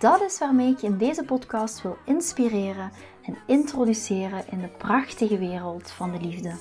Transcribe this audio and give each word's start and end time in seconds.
Dat 0.00 0.20
is 0.20 0.38
waarmee 0.38 0.70
ik 0.70 0.78
je 0.78 0.86
in 0.86 0.98
deze 0.98 1.24
podcast 1.24 1.82
wil 1.82 1.96
inspireren 2.04 2.90
en 3.22 3.36
introduceren 3.46 4.44
in 4.50 4.60
de 4.60 4.68
prachtige 4.68 5.38
wereld 5.38 5.90
van 5.90 6.12
de 6.12 6.20
liefde. 6.20 6.54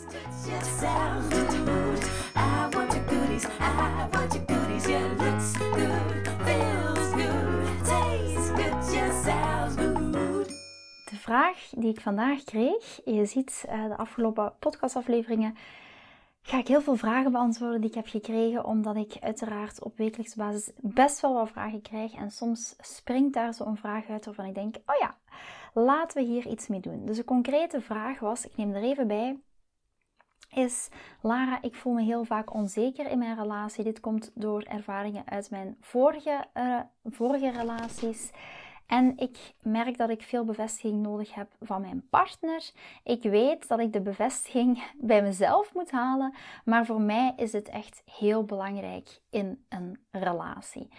De 11.05 11.17
vraag 11.17 11.69
die 11.75 11.89
ik 11.89 12.01
vandaag 12.01 12.43
kreeg, 12.43 12.99
je 13.05 13.25
ziet 13.25 13.65
eh, 13.67 13.87
de 13.87 13.97
afgelopen 13.97 14.53
podcastafleveringen 14.59 15.55
ga 16.41 16.57
ik 16.57 16.67
heel 16.67 16.81
veel 16.81 16.95
vragen 16.95 17.31
beantwoorden 17.31 17.81
die 17.81 17.89
ik 17.89 17.95
heb 17.95 18.07
gekregen, 18.07 18.65
omdat 18.65 18.95
ik 18.95 19.17
uiteraard 19.19 19.83
op 19.83 19.97
wekelijkse 19.97 20.37
basis 20.37 20.71
best 20.77 21.19
wel 21.19 21.33
wat 21.33 21.49
vragen 21.49 21.81
krijg. 21.81 22.13
En 22.13 22.31
soms 22.31 22.75
springt 22.79 23.33
daar 23.33 23.53
zo'n 23.53 23.77
vraag 23.77 24.09
uit 24.09 24.25
waarvan 24.25 24.45
ik 24.45 24.55
denk, 24.55 24.75
oh 24.75 24.95
ja, 24.99 25.17
laten 25.73 26.21
we 26.21 26.27
hier 26.27 26.47
iets 26.47 26.67
mee 26.67 26.79
doen. 26.79 27.05
Dus 27.05 27.17
de 27.17 27.23
concrete 27.23 27.81
vraag 27.81 28.19
was, 28.19 28.45
ik 28.45 28.57
neem 28.57 28.73
er 28.73 28.83
even 28.83 29.07
bij, 29.07 29.39
is 30.49 30.89
Lara, 31.21 31.61
ik 31.61 31.75
voel 31.75 31.93
me 31.93 32.01
heel 32.01 32.23
vaak 32.23 32.53
onzeker 32.53 33.09
in 33.09 33.17
mijn 33.17 33.37
relatie. 33.37 33.83
Dit 33.83 33.99
komt 33.99 34.31
door 34.33 34.61
ervaringen 34.61 35.23
uit 35.25 35.49
mijn 35.49 35.77
vorige, 35.81 36.45
uh, 36.53 36.79
vorige 37.03 37.51
relaties. 37.51 38.31
En 38.89 39.17
ik 39.17 39.53
merk 39.61 39.97
dat 39.97 40.09
ik 40.09 40.21
veel 40.21 40.45
bevestiging 40.45 41.01
nodig 41.01 41.33
heb 41.33 41.47
van 41.61 41.81
mijn 41.81 42.07
partner. 42.09 42.71
Ik 43.03 43.23
weet 43.23 43.67
dat 43.67 43.79
ik 43.79 43.93
de 43.93 44.01
bevestiging 44.01 44.83
bij 45.11 45.21
mezelf 45.21 45.73
moet 45.73 45.91
halen, 45.91 46.33
maar 46.65 46.85
voor 46.85 47.01
mij 47.01 47.33
is 47.35 47.51
het 47.51 47.69
echt 47.69 48.01
heel 48.05 48.43
belangrijk 48.43 49.21
in 49.29 49.65
een 49.69 49.99
relatie. 50.11 50.89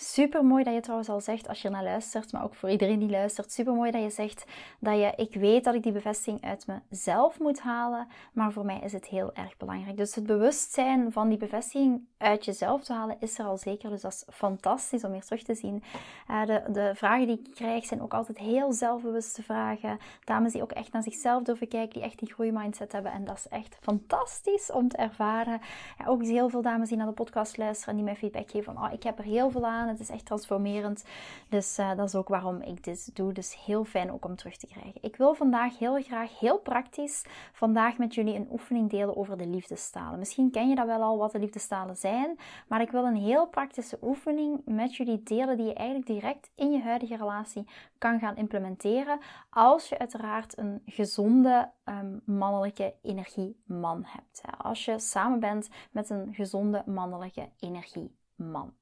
Super 0.00 0.44
mooi 0.44 0.64
dat 0.64 0.74
je 0.74 0.80
trouwens 0.80 1.08
al 1.08 1.20
zegt 1.20 1.48
als 1.48 1.62
je 1.62 1.68
naar 1.68 1.82
luistert, 1.82 2.32
maar 2.32 2.44
ook 2.44 2.54
voor 2.54 2.70
iedereen 2.70 2.98
die 2.98 3.10
luistert. 3.10 3.52
Super 3.52 3.74
mooi 3.74 3.90
dat 3.90 4.02
je 4.02 4.10
zegt 4.10 4.44
dat 4.78 4.98
je, 4.98 5.12
ik 5.16 5.34
weet 5.34 5.64
dat 5.64 5.74
ik 5.74 5.82
die 5.82 5.92
bevestiging 5.92 6.44
uit 6.44 6.66
mezelf 6.66 7.38
moet 7.38 7.60
halen, 7.60 8.08
maar 8.32 8.52
voor 8.52 8.64
mij 8.64 8.80
is 8.84 8.92
het 8.92 9.06
heel 9.06 9.34
erg 9.34 9.56
belangrijk. 9.56 9.96
Dus 9.96 10.14
het 10.14 10.26
bewustzijn 10.26 11.12
van 11.12 11.28
die 11.28 11.38
bevestiging 11.38 12.06
uit 12.18 12.44
jezelf 12.44 12.84
te 12.84 12.92
halen 12.92 13.16
is 13.20 13.38
er 13.38 13.44
al 13.44 13.56
zeker. 13.56 13.90
Dus 13.90 14.00
dat 14.00 14.12
is 14.12 14.24
fantastisch 14.34 15.04
om 15.04 15.10
weer 15.10 15.24
terug 15.24 15.42
te 15.42 15.54
zien. 15.54 15.82
Uh, 16.30 16.46
de, 16.46 16.62
de 16.72 16.92
vragen 16.94 17.26
die 17.26 17.38
ik 17.38 17.54
krijg 17.54 17.84
zijn 17.84 18.02
ook 18.02 18.14
altijd 18.14 18.38
heel 18.38 18.72
zelfbewuste 18.72 19.42
vragen. 19.42 19.98
Dames 20.24 20.52
die 20.52 20.62
ook 20.62 20.72
echt 20.72 20.92
naar 20.92 21.02
zichzelf 21.02 21.42
durven 21.42 21.68
kijken, 21.68 21.92
die 21.94 22.02
echt 22.02 22.18
die 22.18 22.32
groeimindset 22.32 22.92
hebben. 22.92 23.12
En 23.12 23.24
dat 23.24 23.36
is 23.36 23.48
echt 23.48 23.76
fantastisch 23.80 24.72
om 24.72 24.88
te 24.88 24.96
ervaren. 24.96 25.60
ook 26.06 26.22
heel 26.22 26.48
veel 26.48 26.62
dames 26.62 26.88
die 26.88 26.98
naar 26.98 27.06
de 27.06 27.12
podcast 27.12 27.56
luisteren 27.56 27.90
en 27.90 27.96
die 27.96 28.04
mij 28.04 28.16
feedback 28.16 28.50
geven 28.50 28.74
van, 28.74 28.84
oh, 28.84 28.92
ik 28.92 29.02
heb 29.02 29.18
er 29.18 29.24
heel 29.24 29.50
veel 29.50 29.66
aan 29.66 29.87
het 29.88 30.00
is 30.00 30.10
echt 30.10 30.26
transformerend. 30.26 31.04
Dus 31.48 31.78
uh, 31.78 31.96
dat 31.96 32.06
is 32.06 32.14
ook 32.14 32.28
waarom 32.28 32.60
ik 32.60 32.84
dit 32.84 33.16
doe. 33.16 33.32
Dus 33.32 33.64
heel 33.64 33.84
fijn 33.84 34.12
ook 34.12 34.24
om 34.24 34.36
terug 34.36 34.56
te 34.56 34.66
krijgen. 34.66 35.00
Ik 35.00 35.16
wil 35.16 35.34
vandaag 35.34 35.78
heel 35.78 36.02
graag, 36.02 36.38
heel 36.38 36.58
praktisch, 36.58 37.24
vandaag 37.52 37.98
met 37.98 38.14
jullie 38.14 38.34
een 38.34 38.48
oefening 38.50 38.90
delen 38.90 39.16
over 39.16 39.36
de 39.36 39.46
liefdestalen. 39.46 40.18
Misschien 40.18 40.50
ken 40.50 40.68
je 40.68 40.74
dat 40.74 40.86
wel 40.86 41.02
al, 41.02 41.18
wat 41.18 41.32
de 41.32 41.38
liefdestalen 41.38 41.96
zijn. 41.96 42.38
Maar 42.68 42.80
ik 42.80 42.90
wil 42.90 43.04
een 43.04 43.16
heel 43.16 43.46
praktische 43.46 43.98
oefening 44.02 44.60
met 44.64 44.96
jullie 44.96 45.22
delen 45.22 45.56
die 45.56 45.66
je 45.66 45.74
eigenlijk 45.74 46.06
direct 46.06 46.50
in 46.54 46.70
je 46.70 46.82
huidige 46.82 47.16
relatie 47.16 47.66
kan 47.98 48.18
gaan 48.18 48.36
implementeren. 48.36 49.18
Als 49.50 49.88
je 49.88 49.98
uiteraard 49.98 50.58
een 50.58 50.82
gezonde 50.86 51.70
um, 51.84 52.20
mannelijke 52.24 52.94
energieman 53.02 54.04
hebt. 54.06 54.42
Als 54.58 54.84
je 54.84 54.98
samen 54.98 55.40
bent 55.40 55.68
met 55.90 56.10
een 56.10 56.34
gezonde 56.34 56.82
mannelijke 56.86 57.48
energieman. 57.58 58.74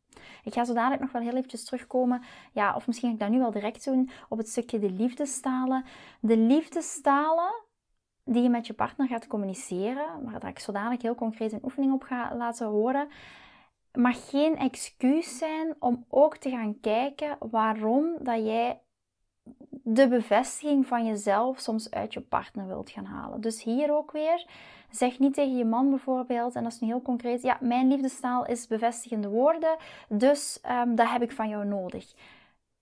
Ik 0.45 0.53
ga 0.53 0.65
zo 0.65 0.75
dadelijk 0.75 1.01
nog 1.01 1.13
wel 1.13 1.23
heel 1.23 1.37
eventjes 1.37 1.65
terugkomen, 1.65 2.23
ja, 2.53 2.75
of 2.75 2.87
misschien 2.87 3.09
ga 3.09 3.15
ik 3.15 3.21
dat 3.21 3.31
nu 3.31 3.39
wel 3.39 3.51
direct 3.51 3.85
doen, 3.85 4.11
op 4.29 4.39
het 4.39 4.49
stukje 4.49 4.79
de 4.79 4.91
liefdestalen. 4.91 5.85
De 6.21 6.37
liefdestalen 6.37 7.55
die 8.25 8.43
je 8.43 8.49
met 8.49 8.67
je 8.67 8.73
partner 8.73 9.09
gaat 9.09 9.27
communiceren, 9.27 10.23
maar 10.25 10.41
dat 10.41 10.51
ik 10.51 10.59
zo 10.59 10.73
dadelijk 10.73 11.03
heel 11.03 11.15
concreet 11.15 11.53
een 11.53 11.65
oefening 11.65 11.93
op 11.93 12.03
ga 12.03 12.37
laten 12.37 12.67
horen, 12.67 13.09
mag 13.93 14.31
geen 14.31 14.57
excuus 14.57 15.39
zijn 15.39 15.75
om 15.79 16.05
ook 16.09 16.37
te 16.37 16.51
gaan 16.51 16.81
kijken 16.81 17.37
waarom 17.41 18.17
dat 18.21 18.47
jij 18.47 18.81
de 19.71 20.09
bevestiging 20.09 20.87
van 20.87 21.07
jezelf 21.07 21.59
soms 21.59 21.91
uit 21.91 22.13
je 22.13 22.21
partner 22.21 22.67
wilt 22.67 22.91
gaan 22.91 23.05
halen. 23.05 23.41
Dus 23.41 23.63
hier 23.63 23.97
ook 23.97 24.13
weer, 24.13 24.47
zeg 24.91 25.19
niet 25.19 25.35
tegen 25.35 25.57
je 25.57 25.65
man 25.65 25.91
bijvoorbeeld, 25.91 26.55
en 26.55 26.63
dat 26.63 26.73
is 26.73 26.81
nu 26.81 26.87
heel 26.87 27.03
concreet, 27.03 27.43
ja, 27.43 27.59
mijn 27.61 27.89
liefdestaal 27.89 28.47
is 28.47 28.67
bevestigende 28.67 29.29
woorden, 29.29 29.77
dus 30.09 30.61
um, 30.71 30.95
dat 30.95 31.09
heb 31.09 31.23
ik 31.23 31.33
van 31.33 31.49
jou 31.49 31.65
nodig. 31.65 32.15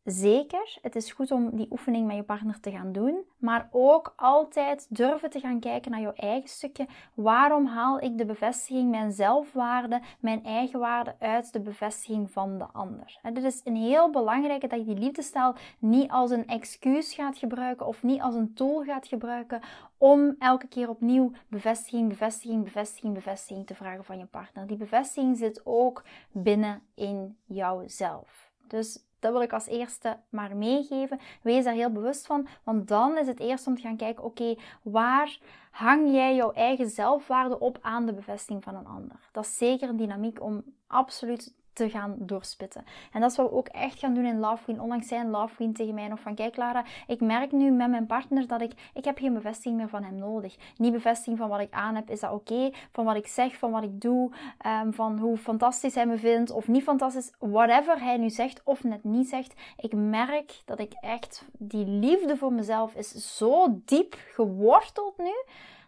Zeker, 0.04 0.78
het 0.82 0.96
is 0.96 1.12
goed 1.12 1.30
om 1.30 1.56
die 1.56 1.66
oefening 1.70 2.06
met 2.06 2.16
je 2.16 2.22
partner 2.22 2.60
te 2.60 2.70
gaan 2.70 2.92
doen, 2.92 3.24
maar 3.38 3.68
ook 3.72 4.12
altijd 4.16 4.86
durven 4.88 5.30
te 5.30 5.40
gaan 5.40 5.60
kijken 5.60 5.90
naar 5.90 6.00
jouw 6.00 6.12
eigen 6.12 6.48
stukje. 6.48 6.86
Waarom 7.14 7.66
haal 7.66 8.00
ik 8.00 8.18
de 8.18 8.24
bevestiging, 8.24 8.90
mijn 8.90 9.12
zelfwaarde, 9.12 10.00
mijn 10.20 10.44
eigen 10.44 10.78
waarde 10.78 11.14
uit 11.18 11.52
de 11.52 11.60
bevestiging 11.60 12.30
van 12.30 12.58
de 12.58 12.64
ander? 12.64 13.18
En 13.22 13.34
dit 13.34 13.44
is 13.44 13.60
een 13.64 13.76
heel 13.76 14.10
belangrijke 14.10 14.66
dat 14.66 14.78
je 14.78 14.84
die 14.84 15.04
liefdestaal 15.04 15.54
niet 15.78 16.10
als 16.10 16.30
een 16.30 16.46
excuus 16.46 17.14
gaat 17.14 17.38
gebruiken 17.38 17.86
of 17.86 18.02
niet 18.02 18.20
als 18.20 18.34
een 18.34 18.54
tool 18.54 18.82
gaat 18.82 19.06
gebruiken 19.06 19.60
om 19.98 20.34
elke 20.38 20.66
keer 20.66 20.88
opnieuw 20.88 21.32
bevestiging, 21.48 22.08
bevestiging, 22.08 22.64
bevestiging, 22.64 23.14
bevestiging 23.14 23.66
te 23.66 23.74
vragen 23.74 24.04
van 24.04 24.18
je 24.18 24.26
partner. 24.26 24.66
Die 24.66 24.76
bevestiging 24.76 25.36
zit 25.36 25.60
ook 25.64 26.04
binnen 26.32 26.82
in 26.94 27.36
jouzelf. 27.44 28.52
Dus 28.68 29.04
dat 29.24 29.32
wil 29.32 29.42
ik 29.42 29.52
als 29.52 29.66
eerste 29.66 30.16
maar 30.28 30.56
meegeven. 30.56 31.18
Wees 31.42 31.64
daar 31.64 31.74
heel 31.74 31.92
bewust 31.92 32.26
van, 32.26 32.46
want 32.62 32.88
dan 32.88 33.18
is 33.18 33.26
het 33.26 33.40
eerst 33.40 33.66
om 33.66 33.74
te 33.74 33.80
gaan 33.80 33.96
kijken: 33.96 34.24
oké, 34.24 34.54
waar 34.82 35.38
hang 35.70 36.12
jij 36.12 36.34
jouw 36.34 36.52
eigen 36.52 36.90
zelfwaarde 36.90 37.58
op 37.58 37.78
aan 37.80 38.06
de 38.06 38.12
bevestiging 38.12 38.64
van 38.64 38.74
een 38.74 38.86
ander? 38.86 39.28
Dat 39.32 39.44
is 39.44 39.56
zeker 39.56 39.88
een 39.88 39.96
dynamiek 39.96 40.42
om 40.42 40.62
absoluut 40.86 41.54
te 41.74 41.90
gaan 41.90 42.14
doorspitten. 42.18 42.84
En 43.12 43.20
dat 43.20 43.30
is 43.30 43.36
wat 43.36 43.50
we 43.50 43.56
ook 43.56 43.68
echt 43.68 43.98
gaan 43.98 44.14
doen 44.14 44.24
in 44.24 44.38
Love 44.38 44.62
Queen. 44.62 44.80
Onlangs 44.80 45.08
zei 45.08 45.20
een 45.20 45.30
Love 45.30 45.54
Queen 45.54 45.72
tegen 45.72 45.94
mij 45.94 46.08
nog 46.08 46.20
van, 46.20 46.34
kijk 46.34 46.56
Lara, 46.56 46.84
ik 47.06 47.20
merk 47.20 47.52
nu 47.52 47.70
met 47.70 47.90
mijn 47.90 48.06
partner 48.06 48.46
dat 48.46 48.60
ik, 48.60 48.72
ik 48.94 49.04
heb 49.04 49.18
geen 49.18 49.34
bevestiging 49.34 49.76
meer 49.76 49.88
van 49.88 50.02
hem 50.02 50.14
nodig. 50.14 50.56
Niet 50.76 50.92
bevestiging 50.92 51.38
van 51.38 51.48
wat 51.48 51.60
ik 51.60 51.72
aan 51.72 51.94
heb, 51.94 52.10
is 52.10 52.20
dat 52.20 52.32
oké? 52.32 52.70
Van 52.92 53.04
wat 53.04 53.16
ik 53.16 53.26
zeg, 53.26 53.56
van 53.56 53.70
wat 53.70 53.82
ik 53.82 54.00
doe, 54.00 54.30
um, 54.66 54.92
van 54.92 55.18
hoe 55.18 55.36
fantastisch 55.36 55.94
hij 55.94 56.06
me 56.06 56.18
vindt 56.18 56.50
of 56.50 56.68
niet 56.68 56.82
fantastisch. 56.82 57.32
Whatever 57.38 58.00
hij 58.00 58.16
nu 58.16 58.30
zegt 58.30 58.60
of 58.64 58.84
net 58.84 59.04
niet 59.04 59.28
zegt. 59.28 59.54
Ik 59.76 59.92
merk 59.94 60.62
dat 60.64 60.78
ik 60.78 60.92
echt, 61.00 61.44
die 61.58 61.86
liefde 61.86 62.36
voor 62.36 62.52
mezelf 62.52 62.94
is 62.94 63.36
zo 63.36 63.80
diep 63.84 64.16
geworteld 64.34 65.18
nu 65.18 65.34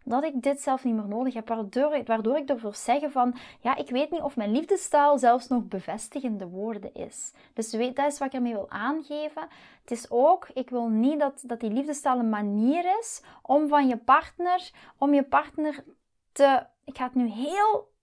dat 0.09 0.25
ik 0.25 0.43
dit 0.43 0.61
zelf 0.61 0.84
niet 0.84 0.94
meer 0.94 1.09
nodig 1.09 1.34
heb. 1.34 1.49
Waardoor, 2.06 2.37
ik 2.37 2.49
ervoor 2.49 2.75
zeggen 2.75 3.11
van, 3.11 3.34
ja, 3.61 3.77
ik 3.77 3.91
weet 3.91 4.11
niet 4.11 4.21
of 4.21 4.37
mijn 4.37 4.53
liefdestaal 4.53 5.19
zelfs 5.19 5.49
nog 5.49 5.65
bevestigende 5.65 6.47
woorden 6.49 6.94
is. 6.94 7.32
Dus 7.53 7.73
weet, 7.73 7.97
dat 7.97 8.12
is 8.12 8.19
wat 8.19 8.29
ik 8.29 8.35
ermee 8.35 8.53
wil 8.53 8.70
aangeven. 8.70 9.43
Het 9.81 9.91
is 9.91 10.11
ook, 10.11 10.49
ik 10.55 10.70
wil 10.70 10.88
niet 10.88 11.20
dat, 11.20 11.43
dat 11.47 11.61
die 11.61 11.70
liefdestaal 11.70 12.19
een 12.19 12.29
manier 12.29 12.99
is 13.00 13.23
om 13.43 13.69
van 13.69 13.88
je 13.88 13.97
partner, 13.97 14.70
om 14.99 15.14
je 15.14 15.23
partner 15.23 15.85
te, 16.32 16.67
ik 16.85 16.97
ga 16.97 17.05
het 17.05 17.14
nu 17.14 17.29
heel 17.29 17.94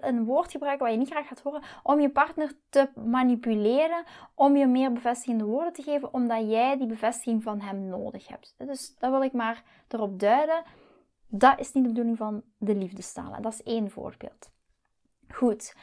een 0.00 0.24
woord 0.24 0.50
gebruiken 0.50 0.84
wat 0.84 0.94
je 0.94 1.00
niet 1.00 1.10
graag 1.10 1.28
gaat 1.28 1.40
horen, 1.40 1.62
om 1.82 2.00
je 2.00 2.10
partner 2.10 2.52
te 2.68 2.88
manipuleren, 2.94 4.04
om 4.34 4.56
je 4.56 4.66
meer 4.66 4.92
bevestigende 4.92 5.44
woorden 5.44 5.72
te 5.72 5.82
geven, 5.82 6.14
omdat 6.14 6.50
jij 6.50 6.78
die 6.78 6.86
bevestiging 6.86 7.42
van 7.42 7.60
hem 7.60 7.88
nodig 7.88 8.28
hebt. 8.28 8.54
Dus 8.58 8.94
dat 8.98 9.10
wil 9.10 9.22
ik 9.22 9.32
maar 9.32 9.62
erop 9.88 10.20
duiden. 10.20 10.62
Dat 11.30 11.58
is 11.58 11.72
niet 11.72 11.84
de 11.84 11.90
bedoeling 11.90 12.16
van 12.16 12.42
de 12.58 12.74
liefdestalen. 12.74 13.42
Dat 13.42 13.52
is 13.52 13.62
één 13.62 13.90
voorbeeld. 13.90 14.50
Goed. 15.28 15.74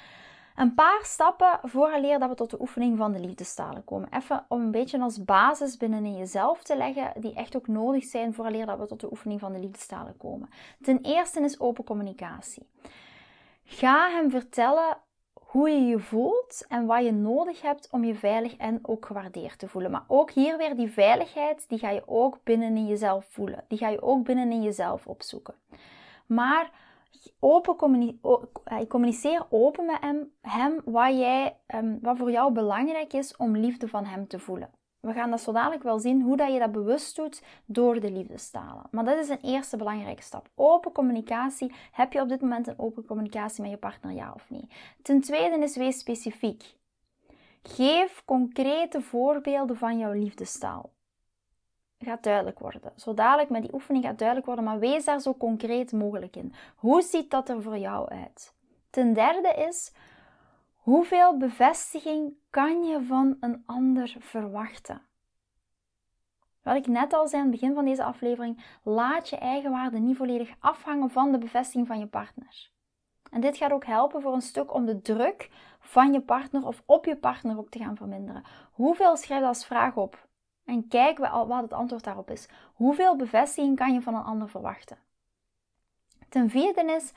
Een 0.55 0.73
paar 0.73 0.99
stappen 1.03 1.59
vooraleer 1.61 2.19
dat 2.19 2.29
we 2.29 2.35
tot 2.35 2.49
de 2.49 2.61
oefening 2.61 2.97
van 2.97 3.11
de 3.11 3.19
liefdestalen 3.19 3.83
komen. 3.83 4.09
Even 4.13 4.45
om 4.47 4.61
een 4.61 4.71
beetje 4.71 4.99
als 4.99 5.23
basis 5.23 5.77
binnenin 5.77 6.17
jezelf 6.17 6.63
te 6.63 6.77
leggen, 6.77 7.21
die 7.21 7.33
echt 7.33 7.55
ook 7.55 7.67
nodig 7.67 8.03
zijn 8.03 8.33
vooraleer 8.33 8.65
dat 8.65 8.79
we 8.79 8.85
tot 8.85 8.99
de 8.99 9.11
oefening 9.11 9.39
van 9.39 9.53
de 9.53 9.59
liefdestalen 9.59 10.17
komen. 10.17 10.49
Ten 10.81 11.01
eerste 11.01 11.41
is 11.41 11.59
open 11.59 11.83
communicatie. 11.83 12.67
Ga 13.63 14.09
hem 14.09 14.29
vertellen 14.29 14.97
hoe 15.47 15.69
je 15.69 15.85
je 15.85 15.99
voelt 15.99 16.65
en 16.67 16.85
wat 16.85 17.03
je 17.03 17.11
nodig 17.11 17.61
hebt 17.61 17.87
om 17.91 18.03
je 18.03 18.15
veilig 18.15 18.55
en 18.57 18.79
ook 18.81 19.05
gewaardeerd 19.05 19.59
te 19.59 19.67
voelen. 19.67 19.91
Maar 19.91 20.03
ook 20.07 20.31
hier 20.31 20.57
weer 20.57 20.75
die 20.75 20.91
veiligheid, 20.91 21.69
die 21.69 21.79
ga 21.79 21.89
je 21.89 22.03
ook 22.05 22.39
binnen 22.43 22.75
in 22.75 22.87
jezelf 22.87 23.25
voelen. 23.29 23.63
Die 23.67 23.77
ga 23.77 23.89
je 23.89 24.01
ook 24.01 24.23
binnen 24.23 24.51
in 24.51 24.61
jezelf 24.61 25.07
opzoeken. 25.07 25.53
Maar 26.25 26.71
open 27.39 27.75
communiceer 28.87 29.45
open 29.49 29.85
met 29.85 29.97
hem, 30.01 30.31
hem 30.41 30.81
wat, 30.85 31.17
jij, 31.17 31.57
um, 31.75 31.99
wat 32.01 32.17
voor 32.17 32.31
jou 32.31 32.53
belangrijk 32.53 33.13
is 33.13 33.35
om 33.35 33.57
liefde 33.57 33.87
van 33.87 34.05
hem 34.05 34.27
te 34.27 34.39
voelen. 34.39 34.69
We 34.99 35.13
gaan 35.13 35.29
dat 35.29 35.41
zo 35.41 35.51
dadelijk 35.51 35.83
wel 35.83 35.99
zien 35.99 36.21
hoe 36.21 36.37
dat 36.37 36.53
je 36.53 36.59
dat 36.59 36.71
bewust 36.71 37.15
doet 37.15 37.43
door 37.65 37.99
de 37.99 38.11
liefdestalen. 38.11 38.83
Maar 38.91 39.05
dat 39.05 39.17
is 39.17 39.29
een 39.29 39.41
eerste 39.41 39.77
belangrijke 39.77 40.21
stap. 40.21 40.49
Open 40.55 40.91
communicatie. 40.91 41.73
Heb 41.91 42.13
je 42.13 42.21
op 42.21 42.29
dit 42.29 42.41
moment 42.41 42.67
een 42.67 42.79
open 42.79 43.05
communicatie 43.05 43.61
met 43.61 43.71
je 43.71 43.77
partner, 43.77 44.11
ja 44.11 44.31
of 44.33 44.49
nee? 44.49 44.67
Ten 45.01 45.21
tweede 45.21 45.57
is 45.57 45.75
wees 45.75 45.99
specifiek. 45.99 46.75
Geef 47.63 48.21
concrete 48.25 49.01
voorbeelden 49.01 49.77
van 49.77 49.97
jouw 49.97 50.11
liefdestaal. 50.11 50.89
Gaat 51.99 52.23
duidelijk 52.23 52.59
worden. 52.59 52.93
Zo 52.95 53.13
dadelijk 53.13 53.49
met 53.49 53.61
die 53.61 53.73
oefening 53.73 54.05
gaat 54.05 54.17
duidelijk 54.17 54.47
worden, 54.47 54.65
maar 54.65 54.79
wees 54.79 55.05
daar 55.05 55.19
zo 55.21 55.33
concreet 55.33 55.91
mogelijk 55.91 56.35
in. 56.35 56.53
Hoe 56.75 57.01
ziet 57.01 57.31
dat 57.31 57.49
er 57.49 57.61
voor 57.61 57.77
jou 57.77 58.09
uit? 58.09 58.53
Ten 58.89 59.13
derde 59.13 59.53
is, 59.67 59.91
Hoeveel 60.87 61.37
bevestiging 61.37 62.33
kan 62.57 62.83
je 62.83 63.03
van 63.03 63.37
een 63.39 63.63
ander 63.65 64.15
verwachten? 64.19 65.01
Wat 66.63 66.75
ik 66.75 66.87
net 66.87 67.13
al 67.13 67.27
zei 67.27 67.41
aan 67.41 67.47
het 67.47 67.59
begin 67.59 67.73
van 67.75 67.85
deze 67.85 68.03
aflevering, 68.03 68.63
laat 68.83 69.29
je 69.29 69.35
eigen 69.35 69.71
waarde 69.71 69.99
niet 69.99 70.17
volledig 70.17 70.55
afhangen 70.59 71.09
van 71.09 71.31
de 71.31 71.37
bevestiging 71.37 71.87
van 71.87 71.99
je 71.99 72.07
partner. 72.07 72.71
En 73.31 73.41
dit 73.41 73.57
gaat 73.57 73.71
ook 73.71 73.85
helpen 73.85 74.21
voor 74.21 74.33
een 74.33 74.41
stuk 74.41 74.73
om 74.73 74.85
de 74.85 75.01
druk 75.01 75.49
van 75.79 76.13
je 76.13 76.21
partner 76.21 76.65
of 76.65 76.83
op 76.85 77.05
je 77.05 77.17
partner 77.17 77.57
ook 77.57 77.69
te 77.69 77.79
gaan 77.79 77.97
verminderen. 77.97 78.43
Hoeveel 78.71 79.17
schrijf 79.17 79.41
je 79.41 79.47
als 79.47 79.65
vraag 79.65 79.95
op? 79.95 80.27
En 80.65 80.87
kijk 80.87 81.17
wat 81.17 81.61
het 81.61 81.73
antwoord 81.73 82.03
daarop 82.03 82.31
is. 82.31 82.49
Hoeveel 82.73 83.15
bevestiging 83.15 83.75
kan 83.75 83.93
je 83.93 84.01
van 84.01 84.15
een 84.15 84.23
ander 84.23 84.49
verwachten? 84.49 84.97
Ten 86.29 86.49
vierde 86.49 86.93
is, 86.95 87.13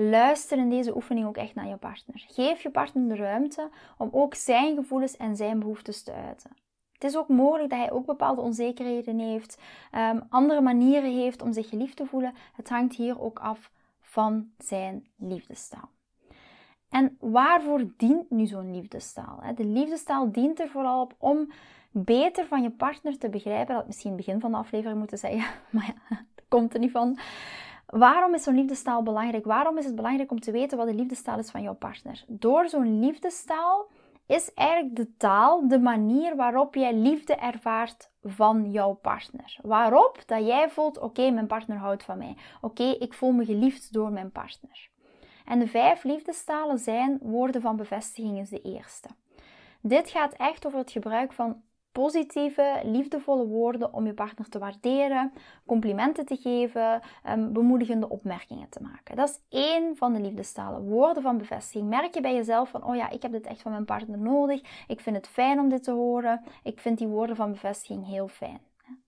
Luister 0.00 0.58
in 0.58 0.70
deze 0.70 0.96
oefening 0.96 1.26
ook 1.26 1.36
echt 1.36 1.54
naar 1.54 1.68
je 1.68 1.76
partner. 1.76 2.24
Geef 2.28 2.62
je 2.62 2.70
partner 2.70 3.08
de 3.08 3.16
ruimte 3.16 3.70
om 3.96 4.08
ook 4.12 4.34
zijn 4.34 4.76
gevoelens 4.76 5.16
en 5.16 5.36
zijn 5.36 5.58
behoeftes 5.58 6.02
te 6.02 6.12
uiten. 6.12 6.50
Het 6.92 7.04
is 7.04 7.16
ook 7.16 7.28
mogelijk 7.28 7.70
dat 7.70 7.78
hij 7.78 7.90
ook 7.90 8.06
bepaalde 8.06 8.40
onzekerheden 8.40 9.18
heeft, 9.18 9.58
um, 9.94 10.22
andere 10.28 10.60
manieren 10.60 11.12
heeft 11.12 11.42
om 11.42 11.52
zich 11.52 11.68
geliefd 11.68 11.96
te 11.96 12.06
voelen. 12.06 12.34
Het 12.52 12.68
hangt 12.68 12.94
hier 12.94 13.20
ook 13.20 13.38
af 13.38 13.70
van 14.00 14.50
zijn 14.58 15.06
liefdestaal. 15.16 15.88
En 16.88 17.16
waarvoor 17.20 17.84
dient 17.96 18.30
nu 18.30 18.46
zo'n 18.46 18.74
liefdestaal? 18.74 19.40
De 19.54 19.64
liefdestaal 19.64 20.32
dient 20.32 20.60
er 20.60 20.68
vooral 20.68 21.00
op 21.00 21.14
om 21.18 21.52
beter 21.90 22.46
van 22.46 22.62
je 22.62 22.70
partner 22.70 23.18
te 23.18 23.28
begrijpen. 23.28 23.74
Dat 23.74 23.86
misschien 23.86 24.10
in 24.10 24.16
het 24.16 24.26
begin 24.26 24.40
van 24.40 24.50
de 24.50 24.56
aflevering 24.56 24.98
moeten 24.98 25.18
zeggen, 25.18 25.44
maar 25.70 25.86
ja, 25.86 26.16
dat 26.34 26.44
komt 26.48 26.74
er 26.74 26.80
niet 26.80 26.90
van. 26.90 27.18
Waarom 27.88 28.34
is 28.34 28.42
zo'n 28.42 28.54
liefdestaal 28.54 29.02
belangrijk? 29.02 29.44
Waarom 29.44 29.78
is 29.78 29.84
het 29.84 29.94
belangrijk 29.94 30.30
om 30.30 30.40
te 30.40 30.50
weten 30.50 30.78
wat 30.78 30.86
de 30.86 30.94
liefdestaal 30.94 31.38
is 31.38 31.50
van 31.50 31.62
jouw 31.62 31.74
partner? 31.74 32.24
Door 32.26 32.68
zo'n 32.68 33.00
liefdestaal 33.00 33.86
is 34.26 34.54
eigenlijk 34.54 34.96
de 34.96 35.16
taal 35.16 35.68
de 35.68 35.78
manier 35.78 36.36
waarop 36.36 36.74
jij 36.74 36.94
liefde 36.94 37.34
ervaart 37.34 38.10
van 38.22 38.70
jouw 38.70 38.92
partner. 38.92 39.58
Waarop 39.62 40.22
dat 40.26 40.46
jij 40.46 40.70
voelt, 40.70 40.98
oké, 40.98 41.30
mijn 41.30 41.46
partner 41.46 41.76
houdt 41.76 42.04
van 42.04 42.18
mij. 42.18 42.36
Oké, 42.60 42.84
ik 42.84 43.14
voel 43.14 43.32
me 43.32 43.44
geliefd 43.44 43.92
door 43.92 44.10
mijn 44.10 44.32
partner. 44.32 44.88
En 45.44 45.58
de 45.58 45.66
vijf 45.66 46.04
liefdestalen 46.04 46.78
zijn 46.78 47.18
woorden 47.22 47.60
van 47.60 47.76
bevestiging 47.76 48.38
is 48.38 48.48
de 48.48 48.60
eerste. 48.60 49.08
Dit 49.80 50.10
gaat 50.10 50.32
echt 50.32 50.66
over 50.66 50.78
het 50.78 50.90
gebruik 50.90 51.32
van 51.32 51.62
positieve, 51.92 52.80
liefdevolle 52.84 53.46
woorden 53.46 53.92
om 53.92 54.06
je 54.06 54.14
partner 54.14 54.48
te 54.48 54.58
waarderen, 54.58 55.32
complimenten 55.66 56.26
te 56.26 56.36
geven, 56.36 57.00
um, 57.28 57.52
bemoedigende 57.52 58.08
opmerkingen 58.08 58.68
te 58.68 58.82
maken. 58.82 59.16
Dat 59.16 59.28
is 59.28 59.40
één 59.48 59.96
van 59.96 60.12
de 60.12 60.20
liefdestalen. 60.20 60.88
Woorden 60.88 61.22
van 61.22 61.38
bevestiging. 61.38 61.88
Merk 61.88 62.14
je 62.14 62.20
bij 62.20 62.34
jezelf 62.34 62.70
van, 62.70 62.84
oh 62.84 62.96
ja, 62.96 63.10
ik 63.10 63.22
heb 63.22 63.32
dit 63.32 63.46
echt 63.46 63.62
van 63.62 63.72
mijn 63.72 63.84
partner 63.84 64.18
nodig. 64.18 64.84
Ik 64.86 65.00
vind 65.00 65.16
het 65.16 65.28
fijn 65.28 65.58
om 65.58 65.68
dit 65.68 65.82
te 65.82 65.92
horen. 65.92 66.42
Ik 66.62 66.80
vind 66.80 66.98
die 66.98 67.08
woorden 67.08 67.36
van 67.36 67.52
bevestiging 67.52 68.06
heel 68.06 68.28
fijn. 68.28 68.60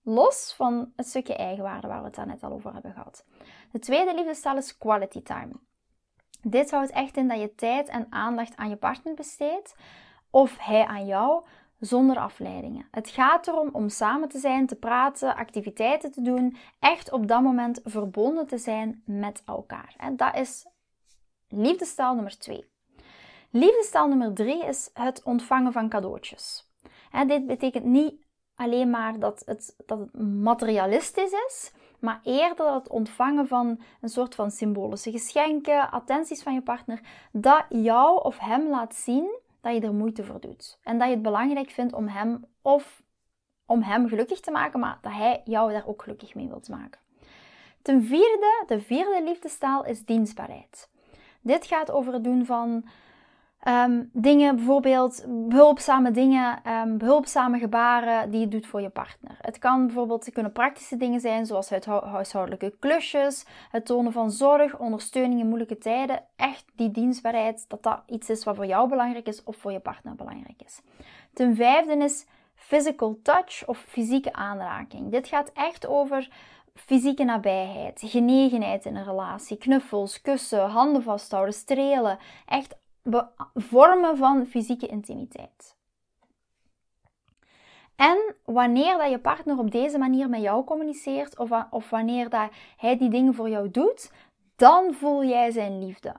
Los 0.03 0.53
van 0.55 0.91
het 0.95 1.07
stukje 1.07 1.35
eigenwaarde 1.35 1.87
waar 1.87 1.99
we 1.99 2.05
het 2.05 2.15
daar 2.15 2.27
net 2.27 2.43
al 2.43 2.51
over 2.51 2.73
hebben 2.73 2.93
gehad. 2.93 3.25
De 3.71 3.79
tweede 3.79 4.15
liefdestaal 4.15 4.57
is 4.57 4.77
quality 4.77 5.21
time. 5.21 5.51
Dit 6.41 6.71
houdt 6.71 6.91
echt 6.91 7.17
in 7.17 7.27
dat 7.27 7.39
je 7.39 7.55
tijd 7.55 7.87
en 7.87 8.07
aandacht 8.09 8.55
aan 8.55 8.69
je 8.69 8.75
partner 8.75 9.13
besteedt 9.13 9.75
of 10.29 10.57
hij 10.57 10.85
aan 10.85 11.05
jou, 11.05 11.43
zonder 11.81 12.17
afleidingen. 12.17 12.87
Het 12.91 13.09
gaat 13.09 13.47
erom 13.47 13.69
om 13.71 13.89
samen 13.89 14.29
te 14.29 14.39
zijn, 14.39 14.67
te 14.67 14.75
praten, 14.75 15.35
activiteiten 15.35 16.11
te 16.11 16.21
doen, 16.21 16.57
echt 16.79 17.11
op 17.11 17.27
dat 17.27 17.41
moment 17.41 17.81
verbonden 17.83 18.47
te 18.47 18.57
zijn 18.57 19.03
met 19.05 19.41
elkaar. 19.45 19.95
Dat 20.15 20.35
is 20.35 20.67
liefdestaal 21.49 22.13
nummer 22.13 22.37
2. 22.37 22.65
Liefdestaal 23.49 24.07
nummer 24.07 24.33
3 24.33 24.65
is 24.65 24.89
het 24.93 25.23
ontvangen 25.23 25.71
van 25.71 25.89
cadeautjes. 25.89 26.69
Dit 27.27 27.47
betekent 27.47 27.85
niet 27.85 28.25
alleen 28.55 28.89
maar 28.89 29.19
dat 29.19 29.41
het, 29.45 29.75
dat 29.85 29.99
het 29.99 30.21
materialistisch 30.21 31.31
is, 31.47 31.71
maar 31.99 32.19
eerder 32.23 32.73
het 32.73 32.89
ontvangen 32.89 33.47
van 33.47 33.81
een 34.01 34.09
soort 34.09 34.35
van 34.35 34.51
symbolische 34.51 35.11
geschenken, 35.11 35.91
attenties 35.91 36.43
van 36.43 36.53
je 36.53 36.61
partner, 36.61 37.01
dat 37.31 37.65
jou 37.69 38.23
of 38.23 38.37
hem 38.39 38.69
laat 38.69 38.95
zien 38.95 39.39
dat 39.61 39.73
je 39.73 39.81
er 39.81 39.93
moeite 39.93 40.23
voor 40.23 40.39
doet. 40.39 40.79
En 40.83 40.97
dat 40.97 41.07
je 41.07 41.13
het 41.13 41.23
belangrijk 41.23 41.69
vindt 41.69 41.93
om 41.93 42.07
hem 42.07 42.45
of 42.61 43.03
om 43.65 43.81
hem 43.81 44.07
gelukkig 44.07 44.39
te 44.39 44.51
maken, 44.51 44.79
maar 44.79 44.97
dat 45.01 45.11
hij 45.11 45.41
jou 45.45 45.71
daar 45.71 45.87
ook 45.87 46.03
gelukkig 46.03 46.35
mee 46.35 46.47
wilt 46.47 46.69
maken. 46.69 46.99
Ten 47.81 48.03
vierde, 48.03 48.63
de 48.67 48.81
vierde 48.81 49.23
liefdestaal 49.23 49.85
is 49.85 50.05
dienstbaarheid. 50.05 50.89
Dit 51.41 51.65
gaat 51.65 51.91
over 51.91 52.13
het 52.13 52.23
doen 52.23 52.45
van 52.45 52.85
Um, 53.67 54.09
dingen, 54.13 54.55
bijvoorbeeld 54.55 55.25
behulpzame 55.27 56.11
dingen, 56.11 56.71
um, 56.71 56.97
behulpzame 56.97 57.59
gebaren 57.59 58.31
die 58.31 58.39
je 58.39 58.47
doet 58.47 58.67
voor 58.67 58.81
je 58.81 58.89
partner. 58.89 59.37
Het 59.41 59.59
kan 59.59 59.85
bijvoorbeeld, 59.85 60.31
kunnen 60.31 60.51
praktische 60.51 60.97
dingen 60.97 61.19
zijn, 61.19 61.45
zoals 61.45 61.69
het 61.69 61.85
huishoudelijke 61.85 62.73
klusjes, 62.79 63.45
het 63.69 63.85
tonen 63.85 64.11
van 64.11 64.31
zorg, 64.31 64.77
ondersteuning 64.79 65.39
in 65.39 65.47
moeilijke 65.47 65.77
tijden. 65.77 66.23
Echt 66.35 66.65
die 66.75 66.91
dienstbaarheid, 66.91 67.65
dat 67.67 67.83
dat 67.83 68.01
iets 68.07 68.29
is 68.29 68.43
wat 68.43 68.55
voor 68.55 68.65
jou 68.65 68.89
belangrijk 68.89 69.27
is 69.27 69.43
of 69.43 69.55
voor 69.55 69.71
je 69.71 69.79
partner 69.79 70.15
belangrijk 70.15 70.61
is. 70.65 70.81
Ten 71.33 71.55
vijfde 71.55 71.97
is 71.97 72.25
physical 72.55 73.19
touch 73.23 73.67
of 73.67 73.77
fysieke 73.77 74.33
aanraking. 74.33 75.11
Dit 75.11 75.27
gaat 75.27 75.51
echt 75.53 75.87
over 75.87 76.29
fysieke 76.73 77.23
nabijheid, 77.23 78.01
genegenheid 78.05 78.85
in 78.85 78.95
een 78.95 79.03
relatie, 79.03 79.57
knuffels, 79.57 80.21
kussen, 80.21 80.69
handen 80.69 81.03
vasthouden, 81.03 81.53
strelen. 81.53 82.17
Echt 82.45 82.79
vormen 83.53 84.17
van 84.17 84.45
fysieke 84.45 84.87
intimiteit. 84.87 85.75
En 87.95 88.35
wanneer 88.45 88.97
dat 88.97 89.09
je 89.09 89.19
partner 89.19 89.57
op 89.57 89.71
deze 89.71 89.97
manier 89.97 90.29
met 90.29 90.41
jou 90.41 90.63
communiceert, 90.63 91.37
of, 91.39 91.49
of 91.69 91.89
wanneer 91.89 92.29
dat 92.29 92.49
hij 92.77 92.97
die 92.97 93.09
dingen 93.09 93.33
voor 93.33 93.49
jou 93.49 93.71
doet, 93.71 94.11
dan 94.55 94.93
voel 94.93 95.23
jij 95.23 95.51
zijn 95.51 95.85
liefde. 95.85 96.13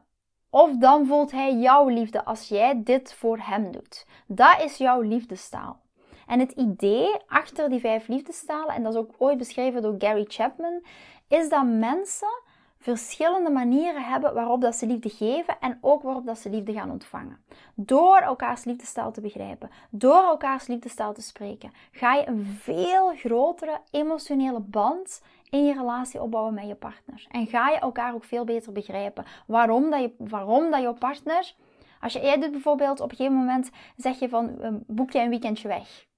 Of 0.51 0.77
dan 0.77 1.07
voelt 1.07 1.31
hij 1.31 1.55
jouw 1.55 1.89
liefde 1.89 2.25
als 2.25 2.49
jij 2.49 2.83
dit 2.83 3.15
voor 3.15 3.39
hem 3.39 3.73
doet. 3.73 4.07
Dat 4.27 4.63
is 4.63 4.77
jouw 4.77 5.01
liefdestaal. 5.01 5.81
En 6.27 6.41
het 6.41 6.53
idee 6.53 7.17
achter 7.27 7.69
die 7.69 7.81
vijf 7.81 8.09
liefdestalen, 8.09 8.75
en 8.75 8.83
dat 8.83 8.93
is 8.93 8.99
ook 8.99 9.15
ooit 9.19 9.39
beschreven 9.39 9.83
door 9.83 9.95
Gary 9.99 10.25
Chapman, 10.29 10.83
is 11.29 11.49
dat 11.49 11.67
mensen 11.67 12.43
verschillende 12.83 13.51
manieren 13.51 14.05
hebben 14.05 14.35
waarop 14.35 14.61
dat 14.61 14.77
ze 14.77 14.87
liefde 14.87 15.09
geven 15.09 15.57
en 15.61 15.79
ook 15.81 16.03
waarop 16.03 16.27
dat 16.27 16.39
ze 16.39 16.51
liefde 16.51 16.73
gaan 16.73 16.91
ontvangen. 16.91 17.45
Door 17.75 18.17
elkaars 18.17 18.65
liefdestaal 18.65 19.13
te 19.13 19.21
begrijpen, 19.21 19.71
door 19.91 20.23
elkaars 20.23 20.67
liefdestaal 20.67 21.13
te 21.13 21.23
spreken, 21.23 21.73
ga 21.93 22.15
je 22.15 22.27
een 22.27 22.45
veel 22.45 23.15
grotere 23.17 23.81
emotionele 23.91 24.61
band 24.61 25.23
in 25.51 25.65
je 25.65 25.73
relatie 25.73 26.23
opbouwen 26.23 26.55
met 26.55 26.67
je 26.67 26.75
partner. 26.75 27.27
En 27.31 27.47
ga 27.47 27.69
je 27.69 27.79
elkaar 27.79 28.15
ook 28.15 28.25
veel 28.25 28.45
beter 28.45 28.73
begrijpen. 28.73 29.25
Waarom 29.47 29.91
dat 29.91 30.01
je, 30.01 30.15
waarom 30.19 30.71
dat 30.71 30.83
je 30.83 30.93
partner, 30.93 31.55
als 32.01 32.13
je, 32.13 32.21
jij 32.21 32.41
doet 32.41 32.51
bijvoorbeeld 32.51 33.01
op 33.01 33.11
een 33.11 33.17
gegeven 33.17 33.39
moment, 33.39 33.71
zeg 33.97 34.19
je 34.19 34.29
van, 34.29 34.61
ehm, 34.61 34.77
boek 34.87 35.11
jij 35.11 35.25
een 35.25 35.31
weekendje 35.31 35.69
weg. 35.69 36.11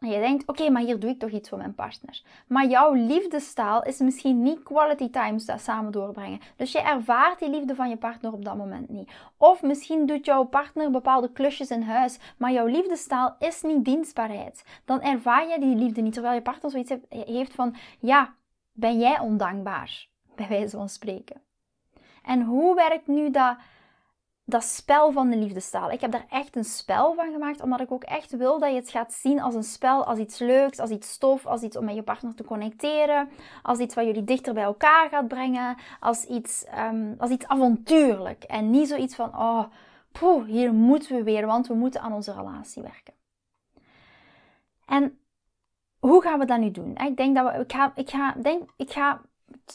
En 0.00 0.08
je 0.08 0.18
denkt, 0.18 0.48
oké, 0.48 0.70
maar 0.70 0.82
hier 0.82 0.98
doe 0.98 1.10
ik 1.10 1.18
toch 1.18 1.30
iets 1.30 1.48
voor 1.48 1.58
mijn 1.58 1.74
partner. 1.74 2.22
Maar 2.46 2.66
jouw 2.66 2.92
liefdestaal 2.92 3.82
is 3.82 3.98
misschien 3.98 4.42
niet 4.42 4.62
quality 4.62 5.10
times 5.10 5.44
dat 5.44 5.60
samen 5.60 5.92
doorbrengen. 5.92 6.40
Dus 6.56 6.72
je 6.72 6.80
ervaart 6.80 7.38
die 7.38 7.50
liefde 7.50 7.74
van 7.74 7.88
je 7.88 7.96
partner 7.96 8.32
op 8.32 8.44
dat 8.44 8.56
moment 8.56 8.88
niet. 8.88 9.10
Of 9.36 9.62
misschien 9.62 10.06
doet 10.06 10.24
jouw 10.26 10.44
partner 10.44 10.90
bepaalde 10.90 11.32
klusjes 11.32 11.70
in 11.70 11.82
huis, 11.82 12.18
maar 12.36 12.52
jouw 12.52 12.66
liefdestaal 12.66 13.36
is 13.38 13.62
niet 13.62 13.84
dienstbaarheid. 13.84 14.64
Dan 14.84 15.02
ervaar 15.02 15.48
je 15.48 15.60
die 15.60 15.76
liefde 15.76 16.00
niet, 16.00 16.12
terwijl 16.12 16.34
je 16.34 16.42
partner 16.42 16.70
zoiets 16.70 16.94
heeft 17.08 17.54
van, 17.54 17.76
ja, 17.98 18.34
ben 18.72 18.98
jij 18.98 19.18
ondankbaar? 19.18 20.08
Bij 20.36 20.48
wijze 20.48 20.76
van 20.76 20.88
spreken. 20.88 21.42
En 22.22 22.42
hoe 22.42 22.74
werkt 22.74 23.06
nu 23.06 23.30
dat 23.30 23.56
dat 24.48 24.64
spel 24.64 25.12
van 25.12 25.30
de 25.30 25.36
liefdestaal. 25.36 25.90
Ik 25.90 26.00
heb 26.00 26.12
daar 26.12 26.26
echt 26.30 26.56
een 26.56 26.64
spel 26.64 27.14
van 27.14 27.32
gemaakt, 27.32 27.60
omdat 27.62 27.80
ik 27.80 27.92
ook 27.92 28.04
echt 28.04 28.36
wil 28.36 28.58
dat 28.58 28.70
je 28.70 28.76
het 28.76 28.90
gaat 28.90 29.12
zien 29.12 29.40
als 29.40 29.54
een 29.54 29.62
spel, 29.62 30.04
als 30.04 30.18
iets 30.18 30.38
leuks, 30.38 30.78
als 30.78 30.90
iets 30.90 31.10
stof, 31.10 31.46
als 31.46 31.62
iets 31.62 31.76
om 31.76 31.84
met 31.84 31.94
je 31.94 32.02
partner 32.02 32.34
te 32.34 32.44
connecteren, 32.44 33.28
als 33.62 33.78
iets 33.78 33.94
wat 33.94 34.04
jullie 34.04 34.24
dichter 34.24 34.54
bij 34.54 34.62
elkaar 34.62 35.08
gaat 35.08 35.28
brengen, 35.28 35.76
als 36.00 36.24
iets, 36.24 36.66
um, 36.78 37.14
als 37.18 37.30
iets 37.30 37.46
avontuurlijk. 37.46 38.44
En 38.44 38.70
niet 38.70 38.88
zoiets 38.88 39.14
van, 39.14 39.28
oh, 39.28 39.64
poeh, 40.12 40.46
hier 40.46 40.72
moeten 40.72 41.16
we 41.16 41.22
weer, 41.22 41.46
want 41.46 41.66
we 41.66 41.74
moeten 41.74 42.00
aan 42.00 42.12
onze 42.12 42.32
relatie 42.32 42.82
werken. 42.82 43.14
En 44.86 45.18
hoe 45.98 46.22
gaan 46.22 46.38
we 46.38 46.44
dat 46.44 46.58
nu 46.58 46.70
doen? 46.70 46.96
Ik 46.96 47.16
denk 47.16 47.36
dat 47.36 47.52
we, 47.52 47.60
ik 47.60 47.72
ga, 47.72 47.92
ik 47.94 48.10
ga, 48.10 48.34
denk, 48.42 48.70
ik 48.76 48.90
ga 48.90 49.20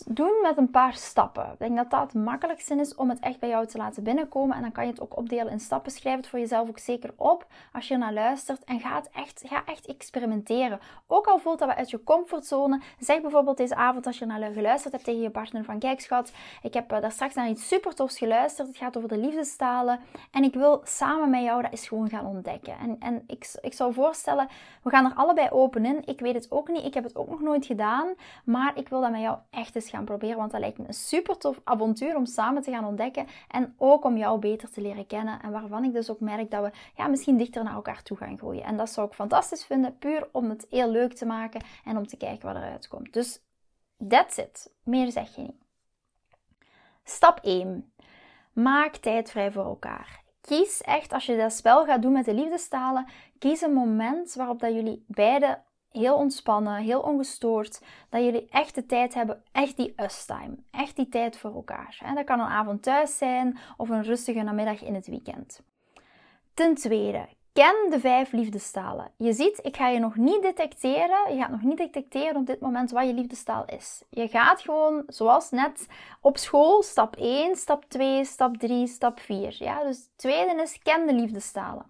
doen 0.06 0.40
met 0.42 0.58
een 0.58 0.70
paar 0.70 0.94
stappen. 0.94 1.44
Ik 1.44 1.60
denk 1.60 1.76
dat 1.76 1.90
dat 1.90 2.02
het 2.02 2.14
makkelijkste 2.14 2.76
is 2.76 2.96
om 2.96 3.10
het 3.10 3.20
echt 3.20 3.40
bij 3.40 3.50
jou 3.50 3.66
te 3.66 3.78
laten 3.78 4.04
binnenkomen. 4.04 4.56
En 4.56 4.62
dan 4.62 4.72
kan 4.72 4.86
je 4.86 4.92
het 4.92 5.02
ook 5.02 5.18
opdelen 5.18 5.52
in 5.52 5.60
stappen. 5.60 5.92
Schrijf 5.92 6.16
het 6.16 6.28
voor 6.28 6.40
jezelf 6.40 6.70
ook 6.70 6.80
zeker 6.80 7.14
op 7.16 7.46
als 7.74 7.88
je 7.88 7.98
naar 7.98 8.14
luistert. 8.14 8.64
En 8.64 8.80
ga, 8.80 8.96
het 8.96 9.10
echt, 9.14 9.44
ga 9.46 9.64
echt 9.66 9.86
experimenteren. 9.86 10.80
Ook 11.08 11.28
al 11.28 11.40
voelt 11.40 11.60
dat 11.60 11.68
we 11.68 11.76
uit 11.76 11.90
je 11.90 12.04
comfortzone. 12.04 12.82
Zeg 13.00 13.22
bijvoorbeeld 13.22 13.58
deze 13.58 13.76
avond 13.76 14.06
als 14.06 14.20
je 14.20 14.26
naar 14.26 14.52
geluisterd 14.52 14.94
hebt 14.94 15.06
tegen 15.06 15.22
je 15.22 15.30
partner 15.30 15.64
van... 15.64 15.80
Kijk 15.80 16.02
schat, 16.02 16.32
ik 16.62 16.74
heb 16.74 16.92
eh, 16.92 17.02
daar 17.02 17.12
straks 17.12 17.34
naar 17.34 17.50
iets 17.50 17.68
super 17.68 17.96
tofs 17.96 18.18
geluisterd. 18.18 18.68
Het 18.68 18.78
gaat 18.78 18.98
over 18.98 19.10
de 19.10 19.18
liefdestalen. 19.18 20.00
En 20.32 20.44
ik 20.44 20.54
wil 20.54 20.82
samen 20.84 21.30
met 21.30 21.44
jou 21.44 21.62
dat 21.62 21.72
eens 21.72 21.88
gewoon 21.88 22.10
gaan 22.10 22.26
ontdekken. 22.26 22.78
En, 22.78 22.96
en 23.00 23.24
ik, 23.28 23.58
ik 23.62 23.74
zou 23.74 23.94
voorstellen, 23.94 24.48
we 24.84 24.90
gaan 24.90 25.06
er 25.06 25.16
allebei 25.16 25.50
open 25.50 25.86
in. 25.86 26.02
Ik 26.06 26.20
weet 26.20 26.34
het 26.34 26.52
ook 26.52 26.68
niet. 26.68 26.86
Ik 26.86 26.94
heb 26.94 27.04
het 27.04 27.16
ook 27.16 27.30
nog 27.30 27.42
nooit 27.42 27.66
gedaan. 27.66 28.14
Maar 28.44 28.72
ik 28.76 28.90
wil 28.90 29.02
dat 29.02 29.12
met 29.12 29.22
jou 29.22 29.38
echt 29.50 29.61
eens 29.74 29.90
gaan 29.90 30.06
proberen. 30.06 30.38
Want 30.38 30.52
dat 30.52 30.60
lijkt 30.60 30.78
me 30.78 30.88
een 30.88 30.94
super 30.94 31.38
tof 31.38 31.62
avontuur 31.64 32.16
om 32.16 32.26
samen 32.26 32.62
te 32.62 32.72
gaan 32.72 32.86
ontdekken. 32.86 33.28
En 33.48 33.76
ook 33.78 34.04
om 34.06 34.18
jou 34.18 34.40
beter 34.40 34.70
te 34.70 34.82
leren 34.82 35.08
kennen. 35.08 35.42
En 35.42 35.52
waarvan 35.52 35.84
ik 35.84 35.94
dus 35.94 36.10
ook 36.10 36.20
merk 36.20 36.52
dat 36.52 36.64
we 36.64 36.72
ja, 36.96 37.08
misschien 37.08 37.38
dichter 37.38 37.64
naar 37.64 37.74
elkaar 37.74 38.04
toe 38.04 38.18
gaan 38.18 38.38
groeien. 38.38 38.64
En 38.64 38.78
dat 38.78 38.90
zou 38.90 39.08
ik 39.08 39.14
fantastisch 39.14 39.66
vinden. 39.66 39.98
Puur 39.98 40.28
om 40.32 40.50
het 40.50 40.66
heel 40.70 40.90
leuk 40.90 41.14
te 41.14 41.26
maken 41.26 41.62
en 41.86 41.98
om 41.98 42.08
te 42.08 42.18
kijken 42.18 42.54
wat 42.54 42.56
eruit 42.56 42.88
komt. 42.88 43.14
Dus 43.14 43.42
that's 44.08 44.38
it. 44.38 44.74
Meer 44.84 45.12
zeg 45.12 45.36
je 45.36 45.42
niet. 45.42 45.62
Stap 47.04 47.40
1. 47.42 47.94
Maak 48.54 48.96
tijd 48.96 49.32
vrij 49.32 49.52
voor 49.52 49.66
elkaar. 49.66 50.24
Kies 50.42 50.82
echt, 50.82 51.14
als 51.14 51.26
je 51.26 51.38
dat 51.38 51.54
spel 51.54 51.86
gaat 51.86 52.02
doen 52.02 52.12
met 52.12 52.26
de 52.26 52.34
liefdestalen, 52.34 53.08
kies 53.40 53.62
een 53.62 53.74
moment 53.74 54.34
waarop 54.34 54.60
dat 54.60 54.74
jullie 54.74 55.04
beiden 55.08 55.64
heel 55.92 56.16
ontspannen, 56.16 56.76
heel 56.76 57.02
ongestoord. 57.02 57.82
Dat 58.10 58.24
jullie 58.24 58.48
echt 58.50 58.76
de 58.76 58.86
tijd 58.86 59.14
hebben, 59.14 59.44
echt 59.52 59.78
die 59.78 59.94
us-time. 59.98 60.56
Echt 60.72 60.96
die 60.96 61.10
tijd 61.10 61.38
voor 61.38 61.54
elkaar. 61.54 62.12
Dat 62.16 62.24
kan 62.24 62.40
een 62.40 62.46
avond 62.46 62.84
thuis 62.84 63.18
zijn 63.18 63.58
of 63.78 63.90
een 63.90 64.04
rustige 64.04 64.42
namiddag 64.42 64.82
in 64.82 64.96
het 64.96 65.08
weekend. 65.08 65.62
Ten 66.54 66.76
tweede, 66.76 67.28
ken 67.54 67.90
de 67.90 68.00
vijf 68.00 68.32
liefdestalen. 68.32 69.12
Je 69.18 69.34
ziet, 69.34 69.60
ik 69.64 69.78
ga 69.78 69.88
je 69.88 70.00
nog 70.00 70.16
niet 70.16 70.42
detecteren. 70.42 71.36
Je 71.36 71.42
gaat 71.42 71.52
nog 71.52 71.62
niet 71.62 71.78
detecteren 71.78 72.36
op 72.36 72.46
dit 72.46 72.60
moment 72.60 72.92
wat 72.92 73.06
je 73.06 73.14
liefdestaal 73.14 73.66
is. 73.66 74.04
Je 74.10 74.28
gaat 74.28 74.62
gewoon, 74.62 75.04
zoals 75.08 75.50
net 75.50 75.88
op 76.22 76.38
school, 76.38 76.84
stap 76.84 77.16
1, 77.16 77.56
stap 77.56 77.86
2, 77.86 78.26
stap 78.26 78.58
3, 78.58 78.88
stap 78.88 79.20
4. 79.20 79.56
Ja, 79.60 79.84
dus 79.84 79.98
het 79.98 80.10
tweede 80.16 80.62
is, 80.62 80.80
ken 80.80 81.08
de 81.08 81.14
liefdestalen. 81.14 81.86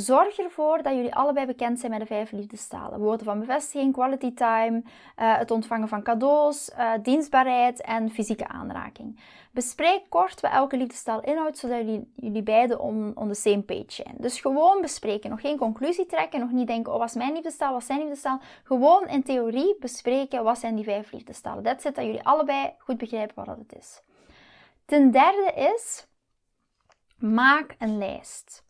Zorg 0.00 0.38
ervoor 0.38 0.82
dat 0.82 0.94
jullie 0.94 1.14
allebei 1.14 1.46
bekend 1.46 1.78
zijn 1.78 1.90
met 1.90 2.00
de 2.00 2.06
vijf 2.06 2.30
liefdestalen. 2.30 2.98
Woorden 2.98 3.26
van 3.26 3.38
bevestiging, 3.38 3.92
quality 3.92 4.34
time, 4.34 4.82
uh, 4.84 5.36
het 5.36 5.50
ontvangen 5.50 5.88
van 5.88 6.02
cadeaus, 6.02 6.70
uh, 6.70 6.92
dienstbaarheid 7.02 7.80
en 7.80 8.10
fysieke 8.10 8.48
aanraking. 8.48 9.20
Bespreek 9.52 10.02
kort 10.08 10.40
wat 10.40 10.50
elke 10.50 10.76
liefdestaal 10.76 11.20
inhoudt, 11.20 11.58
zodat 11.58 11.78
jullie, 11.78 12.12
jullie 12.14 12.42
beiden 12.42 12.80
on, 12.80 13.12
on 13.14 13.28
the 13.28 13.34
same 13.34 13.62
page 13.62 13.84
zijn. 13.86 14.14
Dus 14.18 14.40
gewoon 14.40 14.80
bespreken, 14.80 15.30
nog 15.30 15.40
geen 15.40 15.58
conclusie 15.58 16.06
trekken, 16.06 16.40
nog 16.40 16.50
niet 16.50 16.66
denken, 16.66 16.92
oh, 16.92 16.98
wat 16.98 17.08
is 17.08 17.14
mijn 17.14 17.32
liefdestaal, 17.32 17.72
wat 17.72 17.84
zijn 17.84 17.98
liefdestaal. 17.98 18.40
Gewoon 18.64 19.08
in 19.08 19.22
theorie 19.22 19.76
bespreken, 19.80 20.44
wat 20.44 20.58
zijn 20.58 20.74
die 20.74 20.84
vijf 20.84 21.12
liefdestalen. 21.12 21.62
Dat 21.62 21.82
zit 21.82 21.94
dat 21.94 22.04
jullie 22.04 22.26
allebei 22.26 22.74
goed 22.78 22.98
begrijpen 22.98 23.44
wat 23.44 23.56
het 23.56 23.74
is. 23.78 24.02
Ten 24.84 25.10
derde 25.10 25.52
is, 25.74 26.06
maak 27.16 27.74
een 27.78 27.98
lijst. 27.98 28.66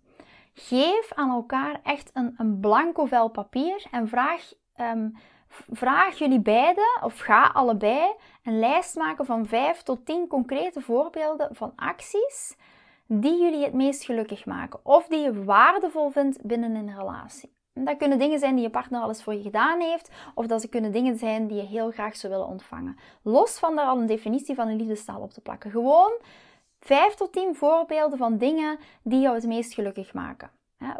Geef 0.60 1.12
aan 1.14 1.30
elkaar 1.30 1.80
echt 1.82 2.10
een, 2.14 2.34
een 2.36 2.60
blanco 2.60 3.04
vel 3.04 3.28
papier 3.28 3.86
en 3.90 4.08
vraag, 4.08 4.52
um, 4.80 5.16
vraag 5.70 6.18
jullie 6.18 6.40
beiden, 6.40 7.00
of 7.02 7.18
ga 7.18 7.46
allebei, 7.46 8.12
een 8.42 8.58
lijst 8.58 8.96
maken 8.96 9.26
van 9.26 9.46
5 9.46 9.82
tot 9.82 10.06
10 10.06 10.26
concrete 10.26 10.80
voorbeelden 10.80 11.48
van 11.52 11.72
acties 11.76 12.56
die 13.06 13.42
jullie 13.42 13.64
het 13.64 13.72
meest 13.72 14.04
gelukkig 14.04 14.46
maken. 14.46 14.80
Of 14.82 15.06
die 15.06 15.18
je 15.18 15.44
waardevol 15.44 16.10
vindt 16.10 16.42
binnen 16.42 16.74
een 16.74 16.96
relatie. 16.98 17.56
Dat 17.74 17.96
kunnen 17.96 18.18
dingen 18.18 18.38
zijn 18.38 18.54
die 18.54 18.64
je 18.64 18.70
partner 18.70 19.00
alles 19.00 19.22
voor 19.22 19.34
je 19.34 19.42
gedaan 19.42 19.80
heeft, 19.80 20.10
of 20.34 20.46
dat 20.46 20.60
ze 20.60 20.68
kunnen 20.68 20.92
dingen 20.92 21.18
zijn 21.18 21.46
die 21.46 21.56
je 21.56 21.66
heel 21.66 21.90
graag 21.90 22.16
zou 22.16 22.32
willen 22.32 22.48
ontvangen. 22.48 22.96
Los 23.22 23.58
van 23.58 23.76
daar 23.76 23.86
al 23.86 23.98
een 23.98 24.06
definitie 24.06 24.54
van 24.54 24.68
een 24.68 24.76
liefdestaal 24.76 25.20
op 25.20 25.30
te 25.30 25.40
plakken. 25.40 25.70
Gewoon 25.70 26.12
5 26.80 27.14
tot 27.14 27.32
10 27.32 27.54
voorbeelden 27.54 28.18
van 28.18 28.38
dingen 28.38 28.78
die 29.02 29.20
jou 29.20 29.34
het 29.34 29.46
meest 29.46 29.74
gelukkig 29.74 30.14
maken. 30.14 30.50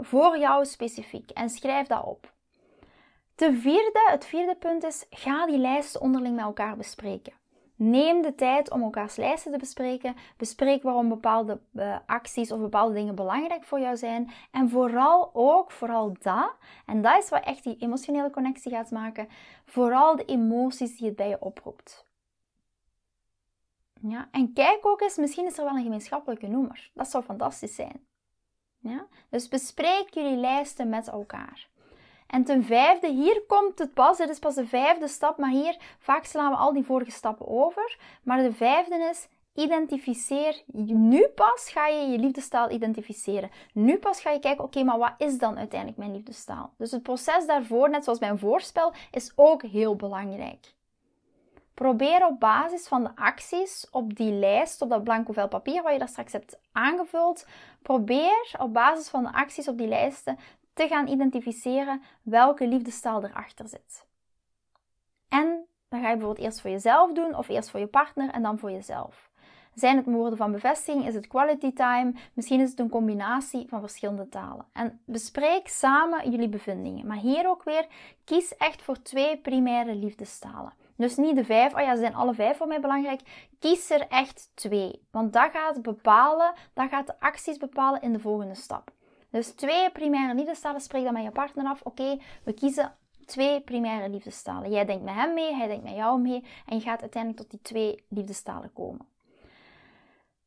voor 0.00 0.38
jou 0.38 0.64
specifiek. 0.64 1.30
En 1.30 1.50
schrijf 1.50 1.86
dat 1.86 2.04
op. 2.04 2.32
Ten 3.34 3.58
vierde, 3.58 4.00
het 4.10 4.26
vierde 4.26 4.56
punt 4.56 4.84
is, 4.84 5.06
ga 5.10 5.46
die 5.46 5.58
lijsten 5.58 6.00
onderling 6.00 6.36
met 6.36 6.44
elkaar 6.44 6.76
bespreken. 6.76 7.32
Neem 7.78 8.22
de 8.22 8.34
tijd 8.34 8.70
om 8.70 8.82
elkaars 8.82 9.16
lijsten 9.16 9.52
te 9.52 9.58
bespreken. 9.58 10.16
Bespreek 10.36 10.82
waarom 10.82 11.08
bepaalde 11.08 11.60
uh, 11.72 11.96
acties 12.06 12.52
of 12.52 12.60
bepaalde 12.60 12.94
dingen 12.94 13.14
belangrijk 13.14 13.64
voor 13.64 13.80
jou 13.80 13.96
zijn. 13.96 14.30
En 14.50 14.68
vooral 14.70 15.30
ook, 15.32 15.70
vooral 15.70 16.16
dat, 16.20 16.54
en 16.86 17.02
dat 17.02 17.22
is 17.22 17.28
wat 17.28 17.44
echt 17.44 17.62
die 17.62 17.76
emotionele 17.78 18.30
connectie 18.30 18.72
gaat 18.72 18.90
maken, 18.90 19.28
vooral 19.64 20.16
de 20.16 20.24
emoties 20.24 20.96
die 20.96 21.06
het 21.06 21.16
bij 21.16 21.28
je 21.28 21.40
oproept. 21.40 22.07
Ja, 24.02 24.28
en 24.30 24.52
kijk 24.52 24.86
ook 24.86 25.00
eens, 25.00 25.16
misschien 25.16 25.46
is 25.46 25.58
er 25.58 25.64
wel 25.64 25.74
een 25.74 25.82
gemeenschappelijke 25.82 26.46
noemer. 26.46 26.90
Dat 26.94 27.08
zou 27.08 27.24
fantastisch 27.24 27.74
zijn. 27.74 28.06
Ja? 28.78 29.06
Dus 29.30 29.48
bespreek 29.48 30.14
jullie 30.14 30.36
lijsten 30.36 30.88
met 30.88 31.08
elkaar. 31.08 31.68
En 32.26 32.44
ten 32.44 32.64
vijfde, 32.64 33.08
hier 33.08 33.42
komt 33.46 33.78
het 33.78 33.94
pas, 33.94 34.16
dit 34.16 34.28
is 34.28 34.38
pas 34.38 34.54
de 34.54 34.66
vijfde 34.66 35.08
stap, 35.08 35.38
maar 35.38 35.50
hier 35.50 35.76
vaak 35.98 36.24
slaan 36.24 36.50
we 36.50 36.56
al 36.56 36.72
die 36.72 36.84
vorige 36.84 37.10
stappen 37.10 37.48
over. 37.48 37.98
Maar 38.22 38.42
de 38.42 38.52
vijfde 38.52 39.08
is, 39.10 39.28
identificeer. 39.54 40.62
Nu 40.86 41.26
pas 41.26 41.70
ga 41.70 41.86
je 41.86 42.10
je 42.10 42.18
liefdestaal 42.18 42.70
identificeren. 42.70 43.50
Nu 43.72 43.98
pas 43.98 44.20
ga 44.20 44.30
je 44.30 44.38
kijken, 44.38 44.64
oké, 44.64 44.82
maar 44.82 44.98
wat 44.98 45.14
is 45.18 45.38
dan 45.38 45.58
uiteindelijk 45.58 45.98
mijn 45.98 46.12
liefdestaal? 46.12 46.72
Dus 46.76 46.90
het 46.90 47.02
proces 47.02 47.46
daarvoor, 47.46 47.90
net 47.90 48.04
zoals 48.04 48.18
mijn 48.18 48.38
voorspel, 48.38 48.92
is 49.10 49.32
ook 49.34 49.62
heel 49.62 49.96
belangrijk. 49.96 50.76
Probeer 51.78 52.26
op 52.26 52.40
basis 52.40 52.88
van 52.88 53.02
de 53.02 53.10
acties 53.14 53.86
op 53.90 54.16
die 54.16 54.32
lijst, 54.32 54.82
op 54.82 54.88
dat 54.88 55.04
blanco 55.04 55.32
vel 55.32 55.48
papier 55.48 55.82
wat 55.82 55.92
je 55.92 55.98
daar 55.98 56.08
straks 56.08 56.32
hebt 56.32 56.58
aangevuld, 56.72 57.46
probeer 57.82 58.54
op 58.58 58.72
basis 58.72 59.08
van 59.08 59.22
de 59.22 59.32
acties 59.32 59.68
op 59.68 59.78
die 59.78 59.86
lijsten 59.86 60.38
te 60.72 60.88
gaan 60.88 61.08
identificeren 61.08 62.02
welke 62.22 62.66
liefdestaal 62.66 63.24
erachter 63.24 63.68
zit. 63.68 64.06
En 65.28 65.66
dan 65.88 66.00
ga 66.00 66.08
je 66.08 66.16
bijvoorbeeld 66.16 66.46
eerst 66.46 66.60
voor 66.60 66.70
jezelf 66.70 67.12
doen, 67.12 67.36
of 67.36 67.48
eerst 67.48 67.70
voor 67.70 67.80
je 67.80 67.86
partner 67.86 68.30
en 68.30 68.42
dan 68.42 68.58
voor 68.58 68.70
jezelf. 68.70 69.30
Zijn 69.74 69.96
het 69.96 70.06
woorden 70.06 70.38
van 70.38 70.52
bevestiging? 70.52 71.06
Is 71.06 71.14
het 71.14 71.26
quality 71.26 71.72
time? 71.72 72.14
Misschien 72.32 72.60
is 72.60 72.70
het 72.70 72.78
een 72.78 72.88
combinatie 72.88 73.68
van 73.68 73.80
verschillende 73.80 74.28
talen. 74.28 74.66
En 74.72 75.00
bespreek 75.04 75.68
samen 75.68 76.30
jullie 76.30 76.48
bevindingen. 76.48 77.06
Maar 77.06 77.16
hier 77.16 77.48
ook 77.48 77.62
weer, 77.62 77.86
kies 78.24 78.56
echt 78.56 78.82
voor 78.82 79.02
twee 79.02 79.36
primaire 79.36 79.94
liefdestalen. 79.94 80.86
Dus 80.98 81.16
niet 81.16 81.36
de 81.36 81.44
vijf, 81.44 81.74
oh 81.74 81.80
ja, 81.80 81.94
ze 81.94 82.00
zijn 82.00 82.14
alle 82.14 82.34
vijf 82.34 82.56
voor 82.56 82.66
mij 82.66 82.80
belangrijk. 82.80 83.48
Kies 83.58 83.90
er 83.90 84.06
echt 84.08 84.50
twee. 84.54 85.06
Want 85.10 85.32
dat 85.32 85.50
gaat 85.52 85.82
bepalen, 85.82 86.54
dat 86.74 86.88
gaat 86.88 87.06
de 87.06 87.20
acties 87.20 87.56
bepalen 87.56 88.02
in 88.02 88.12
de 88.12 88.18
volgende 88.18 88.54
stap. 88.54 88.90
Dus 89.30 89.50
twee 89.50 89.90
primaire 89.90 90.34
liefdestalen, 90.34 90.80
spreek 90.80 91.04
dan 91.04 91.12
met 91.12 91.22
je 91.22 91.30
partner 91.30 91.66
af. 91.66 91.80
Oké, 91.82 92.18
we 92.44 92.52
kiezen 92.52 92.96
twee 93.26 93.60
primaire 93.60 94.08
liefdestalen. 94.08 94.70
Jij 94.70 94.84
denkt 94.84 95.04
met 95.04 95.14
hem 95.14 95.34
mee, 95.34 95.54
hij 95.54 95.66
denkt 95.66 95.84
met 95.84 95.94
jou 95.94 96.20
mee. 96.20 96.44
En 96.66 96.76
je 96.76 96.82
gaat 96.82 97.00
uiteindelijk 97.00 97.42
tot 97.42 97.50
die 97.50 97.62
twee 97.62 98.04
liefdestalen 98.08 98.72
komen. 98.72 99.06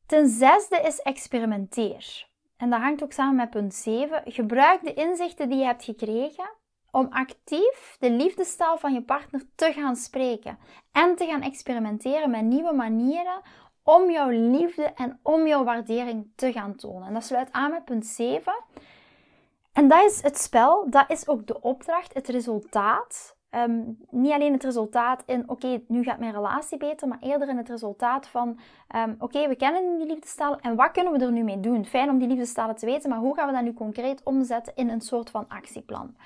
Ten 0.06 0.28
zesde 0.28 0.80
is 0.80 1.00
experimenteer. 1.00 2.26
En 2.56 2.70
dat 2.70 2.80
hangt 2.80 3.02
ook 3.02 3.12
samen 3.12 3.36
met 3.36 3.50
punt 3.50 3.74
7. 3.74 4.22
Gebruik 4.24 4.84
de 4.84 4.94
inzichten 4.94 5.48
die 5.48 5.58
je 5.58 5.64
hebt 5.64 5.84
gekregen 5.84 6.50
om 6.92 7.06
actief 7.10 7.96
de 7.98 8.10
liefdestaal 8.10 8.78
van 8.78 8.92
je 8.92 9.02
partner 9.02 9.42
te 9.54 9.72
gaan 9.72 9.96
spreken 9.96 10.58
en 10.92 11.16
te 11.16 11.26
gaan 11.26 11.42
experimenteren 11.42 12.30
met 12.30 12.42
nieuwe 12.42 12.72
manieren 12.72 13.40
om 13.82 14.10
jouw 14.10 14.28
liefde 14.28 14.82
en 14.82 15.18
om 15.22 15.46
jouw 15.46 15.64
waardering 15.64 16.32
te 16.36 16.52
gaan 16.52 16.74
tonen. 16.74 17.08
En 17.08 17.14
dat 17.14 17.24
sluit 17.24 17.52
aan 17.52 17.70
met 17.70 17.84
punt 17.84 18.06
7. 18.06 18.52
En 19.72 19.88
dat 19.88 20.04
is 20.04 20.22
het 20.22 20.38
spel, 20.38 20.90
dat 20.90 21.10
is 21.10 21.28
ook 21.28 21.46
de 21.46 21.60
opdracht, 21.60 22.14
het 22.14 22.28
resultaat 22.28 23.36
ehm, 23.50 23.82
niet 24.10 24.32
alleen 24.32 24.52
het 24.52 24.64
resultaat 24.64 25.22
in, 25.26 25.48
oké, 25.48 25.82
nu 25.88 26.02
gaat 26.02 26.18
mijn 26.18 26.32
relatie 26.32 26.78
beter, 26.78 27.08
maar 27.08 27.18
eerder 27.20 27.48
in 27.48 27.56
het 27.56 27.68
resultaat 27.68 28.28
van, 28.28 28.58
um, 28.96 29.16
oké, 29.18 29.48
we 29.48 29.56
kennen 29.56 29.98
die 29.98 30.06
liefdestalen 30.06 30.60
en 30.60 30.76
wat 30.76 30.90
kunnen 30.90 31.12
we 31.12 31.24
er 31.24 31.32
nu 31.32 31.42
mee 31.42 31.60
doen? 31.60 31.84
Fijn 31.84 32.10
om 32.10 32.18
die 32.18 32.28
liefdestalen 32.28 32.76
te 32.76 32.86
weten, 32.86 33.10
maar 33.10 33.18
hoe 33.18 33.34
gaan 33.34 33.46
we 33.46 33.52
dat 33.52 33.62
nu 33.62 33.74
concreet 33.74 34.22
omzetten 34.24 34.72
in 34.76 34.88
een 34.88 35.00
soort 35.00 35.30
van 35.30 35.48
actieplan? 35.48 36.16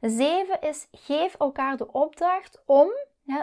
Zeven 0.00 0.60
is, 0.60 0.88
geef 0.92 1.34
elkaar 1.34 1.76
de 1.76 1.92
opdracht 1.92 2.62
om 2.66 2.90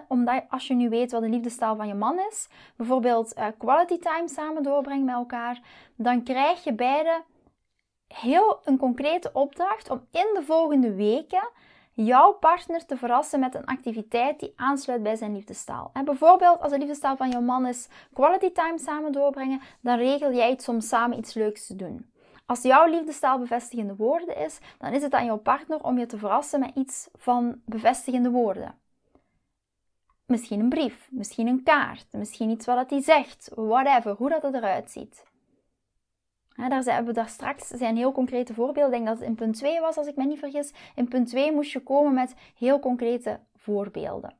omdat 0.07 0.43
als 0.49 0.67
je 0.67 0.73
nu 0.73 0.89
weet 0.89 1.11
wat 1.11 1.21
de 1.21 1.29
liefdestaal 1.29 1.75
van 1.75 1.87
je 1.87 1.93
man 1.93 2.19
is, 2.29 2.47
bijvoorbeeld 2.75 3.37
uh, 3.37 3.47
quality 3.57 3.99
time 3.99 4.29
samen 4.29 4.63
doorbrengen 4.63 5.05
met 5.05 5.15
elkaar, 5.15 5.61
dan 5.95 6.23
krijg 6.23 6.63
je 6.63 6.73
beide 6.73 7.23
heel 8.07 8.59
een 8.63 8.77
concrete 8.77 9.29
opdracht 9.33 9.89
om 9.89 10.07
in 10.11 10.27
de 10.33 10.43
volgende 10.43 10.93
weken 10.93 11.49
jouw 11.93 12.31
partner 12.33 12.85
te 12.85 12.97
verrassen 12.97 13.39
met 13.39 13.55
een 13.55 13.65
activiteit 13.65 14.39
die 14.39 14.53
aansluit 14.55 15.03
bij 15.03 15.15
zijn 15.15 15.33
liefdestaal. 15.33 15.89
En 15.93 16.05
bijvoorbeeld 16.05 16.61
als 16.61 16.71
de 16.71 16.77
liefdestaal 16.77 17.15
van 17.17 17.29
jouw 17.29 17.41
man 17.41 17.67
is 17.67 17.87
quality 18.13 18.51
time 18.51 18.79
samen 18.79 19.11
doorbrengen, 19.11 19.61
dan 19.81 19.97
regel 19.97 20.33
jij 20.33 20.49
het 20.49 20.67
om 20.67 20.81
samen 20.81 21.17
iets 21.17 21.33
leuks 21.33 21.67
te 21.67 21.75
doen. 21.75 22.11
Als 22.47 22.61
jouw 22.61 22.85
liefdestaal 22.85 23.39
bevestigende 23.39 23.95
woorden 23.95 24.37
is, 24.37 24.59
dan 24.77 24.93
is 24.93 25.01
het 25.01 25.13
aan 25.13 25.25
jouw 25.25 25.37
partner 25.37 25.83
om 25.83 25.97
je 25.97 26.05
te 26.05 26.17
verrassen 26.17 26.59
met 26.59 26.75
iets 26.75 27.09
van 27.13 27.61
bevestigende 27.65 28.29
woorden. 28.29 28.79
Misschien 30.25 30.59
een 30.59 30.69
brief, 30.69 31.07
misschien 31.11 31.47
een 31.47 31.63
kaart, 31.63 32.07
misschien 32.11 32.49
iets 32.49 32.65
wat 32.65 32.89
hij 32.89 33.01
zegt, 33.01 33.51
whatever, 33.55 34.11
hoe 34.11 34.29
dat 34.29 34.53
eruit 34.53 34.91
ziet. 34.91 35.23
daar 36.55 36.83
zijn 36.83 37.05
we 37.05 37.11
daar 37.11 37.29
straks 37.29 37.67
zijn 37.67 37.97
heel 37.97 38.11
concrete 38.11 38.53
voorbeelden. 38.53 38.85
Ik 38.85 38.91
denk 38.91 39.05
dat 39.05 39.17
het 39.19 39.27
in 39.27 39.35
punt 39.35 39.55
2 39.55 39.79
was, 39.79 39.97
als 39.97 40.07
ik 40.07 40.15
me 40.15 40.25
niet 40.25 40.39
vergis. 40.39 40.73
In 40.95 41.07
punt 41.07 41.27
2 41.29 41.51
moest 41.51 41.71
je 41.71 41.79
komen 41.79 42.13
met 42.13 42.35
heel 42.57 42.79
concrete 42.79 43.39
voorbeelden. 43.55 44.37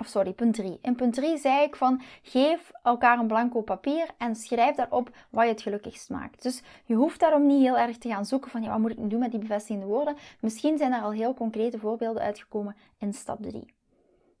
Of 0.00 0.06
sorry, 0.06 0.32
punt 0.32 0.54
3. 0.54 0.78
In 0.82 0.94
punt 0.94 1.14
3 1.14 1.38
zei 1.38 1.62
ik 1.62 1.76
van 1.76 2.02
geef 2.22 2.70
elkaar 2.82 3.18
een 3.18 3.26
blanco 3.26 3.60
papier 3.60 4.08
en 4.18 4.36
schrijf 4.36 4.76
daarop 4.76 5.10
wat 5.30 5.44
je 5.44 5.50
het 5.50 5.62
gelukkigst 5.62 6.10
maakt. 6.10 6.42
Dus 6.42 6.62
je 6.84 6.94
hoeft 6.94 7.20
daarom 7.20 7.46
niet 7.46 7.62
heel 7.62 7.78
erg 7.78 7.98
te 7.98 8.08
gaan 8.08 8.26
zoeken 8.26 8.50
van 8.50 8.62
ja, 8.62 8.70
wat 8.70 8.78
moet 8.78 8.90
ik 8.90 8.98
nu 8.98 9.08
doen 9.08 9.18
met 9.18 9.30
die 9.30 9.40
bevestigende 9.40 9.86
woorden. 9.86 10.16
Misschien 10.40 10.78
zijn 10.78 10.92
er 10.92 11.02
al 11.02 11.12
heel 11.12 11.34
concrete 11.34 11.78
voorbeelden 11.78 12.22
uitgekomen 12.22 12.76
in 12.98 13.12
stap 13.12 13.42
3. 13.42 13.77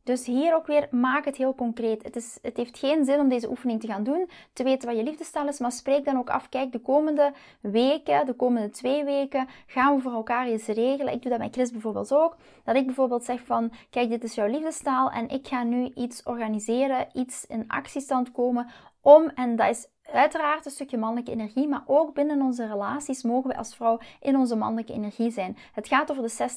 Dus 0.08 0.26
hier 0.26 0.54
ook 0.54 0.66
weer, 0.66 0.88
maak 0.90 1.24
het 1.24 1.36
heel 1.36 1.54
concreet. 1.54 2.02
Het, 2.02 2.16
is, 2.16 2.38
het 2.42 2.56
heeft 2.56 2.78
geen 2.78 3.04
zin 3.04 3.20
om 3.20 3.28
deze 3.28 3.50
oefening 3.50 3.80
te 3.80 3.86
gaan 3.86 4.02
doen, 4.02 4.30
te 4.52 4.62
weten 4.62 4.88
wat 4.88 4.96
je 4.96 5.02
liefdestaal 5.02 5.48
is, 5.48 5.58
maar 5.58 5.72
spreek 5.72 6.04
dan 6.04 6.18
ook 6.18 6.30
af. 6.30 6.48
Kijk, 6.48 6.72
de 6.72 6.78
komende 6.78 7.32
weken, 7.60 8.26
de 8.26 8.32
komende 8.32 8.70
twee 8.70 9.04
weken, 9.04 9.48
gaan 9.66 9.96
we 9.96 10.02
voor 10.02 10.12
elkaar 10.12 10.46
eens 10.46 10.66
regelen. 10.66 11.12
Ik 11.12 11.22
doe 11.22 11.30
dat 11.30 11.40
met 11.40 11.54
Chris 11.54 11.70
bijvoorbeeld 11.70 12.12
ook. 12.12 12.36
Dat 12.64 12.76
ik 12.76 12.86
bijvoorbeeld 12.86 13.24
zeg 13.24 13.40
van, 13.44 13.72
kijk, 13.90 14.08
dit 14.08 14.24
is 14.24 14.34
jouw 14.34 14.46
liefdestaal 14.46 15.10
en 15.10 15.28
ik 15.28 15.48
ga 15.48 15.62
nu 15.62 15.90
iets 15.94 16.22
organiseren, 16.22 17.06
iets 17.12 17.46
in 17.46 17.64
actiestand 17.66 18.32
komen 18.32 18.66
om, 19.00 19.30
en 19.34 19.56
dat 19.56 19.68
is 19.68 19.86
uiteraard 20.12 20.64
een 20.64 20.70
stukje 20.70 20.98
mannelijke 20.98 21.30
energie, 21.30 21.68
maar 21.68 21.82
ook 21.86 22.14
binnen 22.14 22.42
onze 22.42 22.66
relaties 22.66 23.22
mogen 23.22 23.50
we 23.50 23.56
als 23.56 23.76
vrouw 23.76 23.98
in 24.20 24.36
onze 24.36 24.56
mannelijke 24.56 24.92
energie 24.92 25.30
zijn. 25.30 25.56
Het 25.72 25.88
gaat 25.88 26.10
over 26.10 26.22
de 26.22 26.48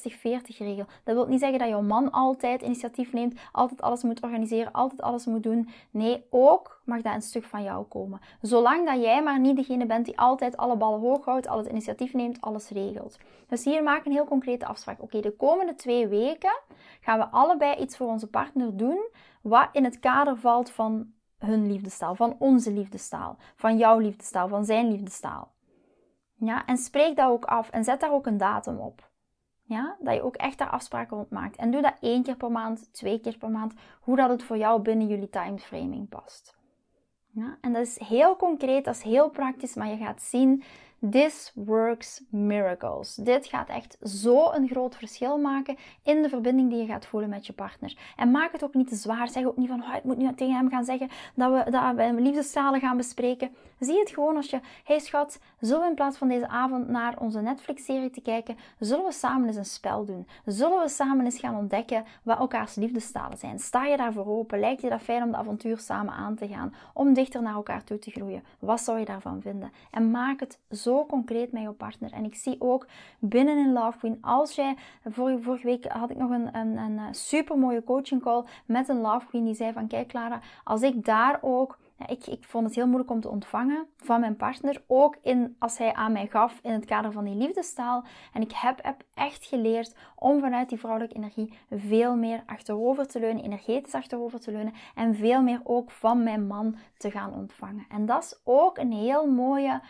60-40 0.52 0.56
regel. 0.58 0.86
Dat 1.04 1.14
wil 1.14 1.26
niet 1.26 1.40
zeggen 1.40 1.58
dat 1.58 1.68
jouw 1.68 1.82
man 1.82 2.10
altijd 2.10 2.62
initiatief 2.62 3.12
neemt, 3.12 3.40
altijd 3.52 3.82
alles 3.82 4.02
moet 4.02 4.22
organiseren, 4.22 4.72
altijd 4.72 5.02
alles 5.02 5.26
moet 5.26 5.42
doen. 5.42 5.68
Nee, 5.90 6.24
ook 6.30 6.80
mag 6.84 7.02
dat 7.02 7.14
een 7.14 7.22
stuk 7.22 7.44
van 7.44 7.62
jou 7.62 7.84
komen. 7.84 8.20
Zolang 8.40 8.86
dat 8.86 9.02
jij 9.02 9.22
maar 9.22 9.40
niet 9.40 9.56
degene 9.56 9.86
bent 9.86 10.04
die 10.04 10.18
altijd 10.18 10.56
alle 10.56 10.76
ballen 10.76 11.00
hoog 11.00 11.24
houdt, 11.24 11.48
al 11.48 11.58
het 11.58 11.68
initiatief 11.68 12.12
neemt, 12.12 12.40
alles 12.40 12.68
regelt. 12.68 13.18
Dus 13.48 13.64
hier 13.64 13.82
maak 13.82 14.04
een 14.04 14.12
heel 14.12 14.24
concrete 14.24 14.66
afspraak. 14.66 15.02
Oké, 15.02 15.20
de 15.20 15.36
komende 15.36 15.74
twee 15.74 16.08
weken 16.08 16.60
gaan 17.00 17.18
we 17.18 17.28
allebei 17.28 17.76
iets 17.76 17.96
voor 17.96 18.06
onze 18.06 18.26
partner 18.26 18.76
doen, 18.76 19.08
wat 19.42 19.68
in 19.72 19.84
het 19.84 20.00
kader 20.00 20.36
valt 20.36 20.70
van 20.70 21.12
hun 21.46 21.66
liefdestaal, 21.66 22.14
van 22.14 22.36
onze 22.38 22.72
liefdestaal, 22.72 23.36
van 23.56 23.76
jouw 23.76 23.98
liefdestaal, 23.98 24.48
van 24.48 24.64
zijn 24.64 24.90
liefdestaal. 24.90 25.52
Ja, 26.34 26.66
en 26.66 26.76
spreek 26.76 27.16
dat 27.16 27.28
ook 27.28 27.44
af 27.44 27.70
en 27.70 27.84
zet 27.84 28.00
daar 28.00 28.12
ook 28.12 28.26
een 28.26 28.36
datum 28.36 28.78
op. 28.78 29.10
Ja, 29.62 29.96
dat 30.00 30.14
je 30.14 30.22
ook 30.22 30.36
echt 30.36 30.58
daar 30.58 30.70
afspraken 30.70 31.16
rond 31.16 31.30
maakt. 31.30 31.56
En 31.56 31.70
doe 31.70 31.82
dat 31.82 31.94
één 32.00 32.22
keer 32.22 32.36
per 32.36 32.50
maand, 32.50 32.92
twee 32.92 33.20
keer 33.20 33.38
per 33.38 33.50
maand, 33.50 33.74
hoe 34.00 34.16
dat 34.16 34.30
het 34.30 34.42
voor 34.42 34.56
jou 34.56 34.82
binnen 34.82 35.06
jullie 35.06 35.30
timeframing 35.30 36.08
past. 36.08 36.56
Ja, 37.26 37.58
en 37.60 37.72
dat 37.72 37.86
is 37.86 37.98
heel 37.98 38.36
concreet, 38.36 38.84
dat 38.84 38.94
is 38.94 39.02
heel 39.02 39.30
praktisch, 39.30 39.74
maar 39.74 39.88
je 39.88 39.96
gaat 39.96 40.22
zien 40.22 40.62
This 41.10 41.52
works 41.54 42.22
miracles. 42.28 43.14
Dit 43.14 43.46
gaat 43.46 43.68
echt 43.68 43.96
zo 44.02 44.52
een 44.52 44.68
groot 44.68 44.96
verschil 44.96 45.38
maken 45.38 45.76
in 46.02 46.22
de 46.22 46.28
verbinding 46.28 46.70
die 46.70 46.78
je 46.78 46.86
gaat 46.86 47.06
voelen 47.06 47.28
met 47.28 47.46
je 47.46 47.52
partner. 47.52 47.96
En 48.16 48.30
maak 48.30 48.52
het 48.52 48.64
ook 48.64 48.74
niet 48.74 48.88
te 48.88 48.94
zwaar. 48.94 49.28
Zeg 49.28 49.44
ook 49.44 49.56
niet 49.56 49.68
van, 49.68 49.82
oh, 49.82 49.94
ik 49.94 50.04
moet 50.04 50.16
nu 50.16 50.34
tegen 50.34 50.54
hem 50.54 50.68
gaan 50.68 50.84
zeggen 50.84 51.08
dat 51.34 51.52
we, 51.64 51.70
dat 51.70 51.94
we 51.94 52.20
liefdestalen 52.20 52.80
gaan 52.80 52.96
bespreken. 52.96 53.50
Zie 53.78 53.98
het 53.98 54.10
gewoon 54.10 54.36
als 54.36 54.50
je, 54.50 54.60
hey 54.84 54.98
schat, 54.98 55.38
zullen 55.60 55.82
we 55.82 55.88
in 55.88 55.94
plaats 55.94 56.16
van 56.16 56.28
deze 56.28 56.48
avond 56.48 56.88
naar 56.88 57.18
onze 57.18 57.40
Netflix-serie 57.40 58.10
te 58.10 58.20
kijken, 58.20 58.56
zullen 58.78 59.04
we 59.04 59.12
samen 59.12 59.46
eens 59.46 59.56
een 59.56 59.64
spel 59.64 60.04
doen? 60.04 60.26
Zullen 60.44 60.82
we 60.82 60.88
samen 60.88 61.24
eens 61.24 61.38
gaan 61.38 61.56
ontdekken 61.56 62.04
wat 62.22 62.38
elkaars 62.38 62.74
liefdestalen 62.74 63.38
zijn? 63.38 63.58
Sta 63.58 63.84
je 63.84 63.96
daarvoor 63.96 64.26
open? 64.26 64.60
Lijkt 64.60 64.82
je 64.82 64.88
dat 64.88 65.00
fijn 65.00 65.22
om 65.22 65.30
de 65.30 65.36
avontuur 65.36 65.78
samen 65.78 66.14
aan 66.14 66.34
te 66.34 66.48
gaan? 66.48 66.74
Om 66.94 67.14
dichter 67.14 67.42
naar 67.42 67.54
elkaar 67.54 67.84
toe 67.84 67.98
te 67.98 68.10
groeien? 68.10 68.44
Wat 68.58 68.80
zou 68.80 68.98
je 68.98 69.04
daarvan 69.04 69.40
vinden? 69.40 69.72
En 69.90 70.10
maak 70.10 70.40
het 70.40 70.58
zo 70.70 70.91
concreet 71.00 71.52
met 71.52 71.62
je 71.62 71.72
partner. 71.72 72.12
En 72.12 72.24
ik 72.24 72.34
zie 72.34 72.56
ook 72.58 72.86
binnen 73.18 73.58
in 73.58 73.72
Love 73.72 73.98
Queen, 73.98 74.18
als 74.20 74.54
jij, 74.54 74.76
vorige, 75.04 75.66
week 75.66 75.84
had 75.84 76.10
ik 76.10 76.16
nog 76.16 76.30
een, 76.30 76.56
een, 76.56 76.76
een 76.76 76.98
eh, 76.98 77.04
super 77.10 77.58
mooie 77.58 77.84
coaching 77.84 78.22
call 78.22 78.44
met 78.66 78.88
een 78.88 79.00
Love 79.00 79.26
Queen 79.26 79.44
die 79.44 79.54
zei 79.54 79.72
van, 79.72 79.86
kijk 79.86 80.08
Clara, 80.08 80.40
als 80.64 80.82
ik 80.82 81.04
daar 81.04 81.38
ook 81.40 81.78
ik, 82.06 82.26
ik, 82.26 82.44
vond 82.44 82.64
het 82.66 82.74
heel 82.74 82.86
moeilijk 82.86 83.10
om 83.10 83.20
te 83.20 83.28
ontvangen 83.28 83.86
van 83.96 84.20
mijn 84.20 84.36
partner. 84.36 84.82
Ook 84.86 85.16
in, 85.22 85.56
als 85.58 85.78
hij 85.78 85.92
aan 85.92 86.12
mij 86.12 86.26
gaf 86.26 86.58
in 86.62 86.72
het 86.72 86.84
kader 86.84 87.12
van 87.12 87.24
die 87.24 87.34
liefdestaal. 87.34 88.04
En 88.32 88.42
ik 88.42 88.52
heb 88.52 88.94
echt 89.14 89.44
geleerd 89.44 89.94
om 90.16 90.40
vanuit 90.40 90.68
die 90.68 90.78
vrouwelijke 90.78 91.16
energie 91.16 91.52
veel 91.70 92.16
meer 92.16 92.42
achterover 92.46 93.06
te 93.06 93.20
leunen, 93.20 93.44
energetisch 93.44 93.94
achterover 93.94 94.40
te 94.40 94.50
leunen. 94.50 94.72
En 94.94 95.14
veel 95.14 95.42
meer 95.42 95.60
ook 95.64 95.90
van 95.90 96.22
mijn 96.22 96.46
man 96.46 96.76
te 96.96 97.10
gaan 97.10 97.34
ontvangen. 97.34 97.86
En 97.88 98.06
dat 98.06 98.22
is 98.22 98.40
ook 98.44 98.78
een 98.78 98.92
heel 98.92 99.26
mooie 99.26 99.80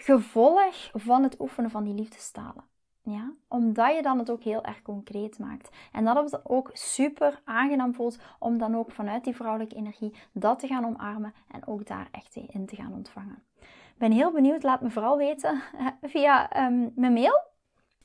gevolg 0.00 0.90
van 0.92 1.22
het 1.22 1.40
oefenen 1.40 1.70
van 1.70 1.84
die 1.84 1.94
liefdestalen. 1.94 2.64
Ja? 3.02 3.32
Omdat 3.48 3.94
je 3.94 4.02
dan 4.02 4.18
het 4.18 4.30
ook 4.30 4.42
heel 4.42 4.64
erg 4.64 4.82
concreet 4.82 5.38
maakt. 5.38 5.76
En 5.92 6.04
dat 6.04 6.30
het 6.30 6.40
ook 6.44 6.70
super 6.72 7.40
aangenaam 7.44 7.94
voelt 7.94 8.18
om 8.38 8.58
dan 8.58 8.76
ook 8.76 8.90
vanuit 8.90 9.24
die 9.24 9.36
vrouwelijke 9.36 9.76
energie 9.76 10.14
dat 10.32 10.58
te 10.58 10.66
gaan 10.66 10.84
omarmen 10.84 11.34
en 11.48 11.66
ook 11.66 11.86
daar 11.86 12.08
echt 12.10 12.36
in 12.36 12.66
te 12.66 12.76
gaan 12.76 12.92
ontvangen. 12.92 13.42
Ik 13.60 13.98
ben 13.98 14.12
heel 14.12 14.32
benieuwd, 14.32 14.62
laat 14.62 14.80
me 14.80 14.90
vooral 14.90 15.16
weten 15.16 15.62
via 16.02 16.66
um, 16.66 16.92
mijn 16.94 17.12
mail 17.12 17.47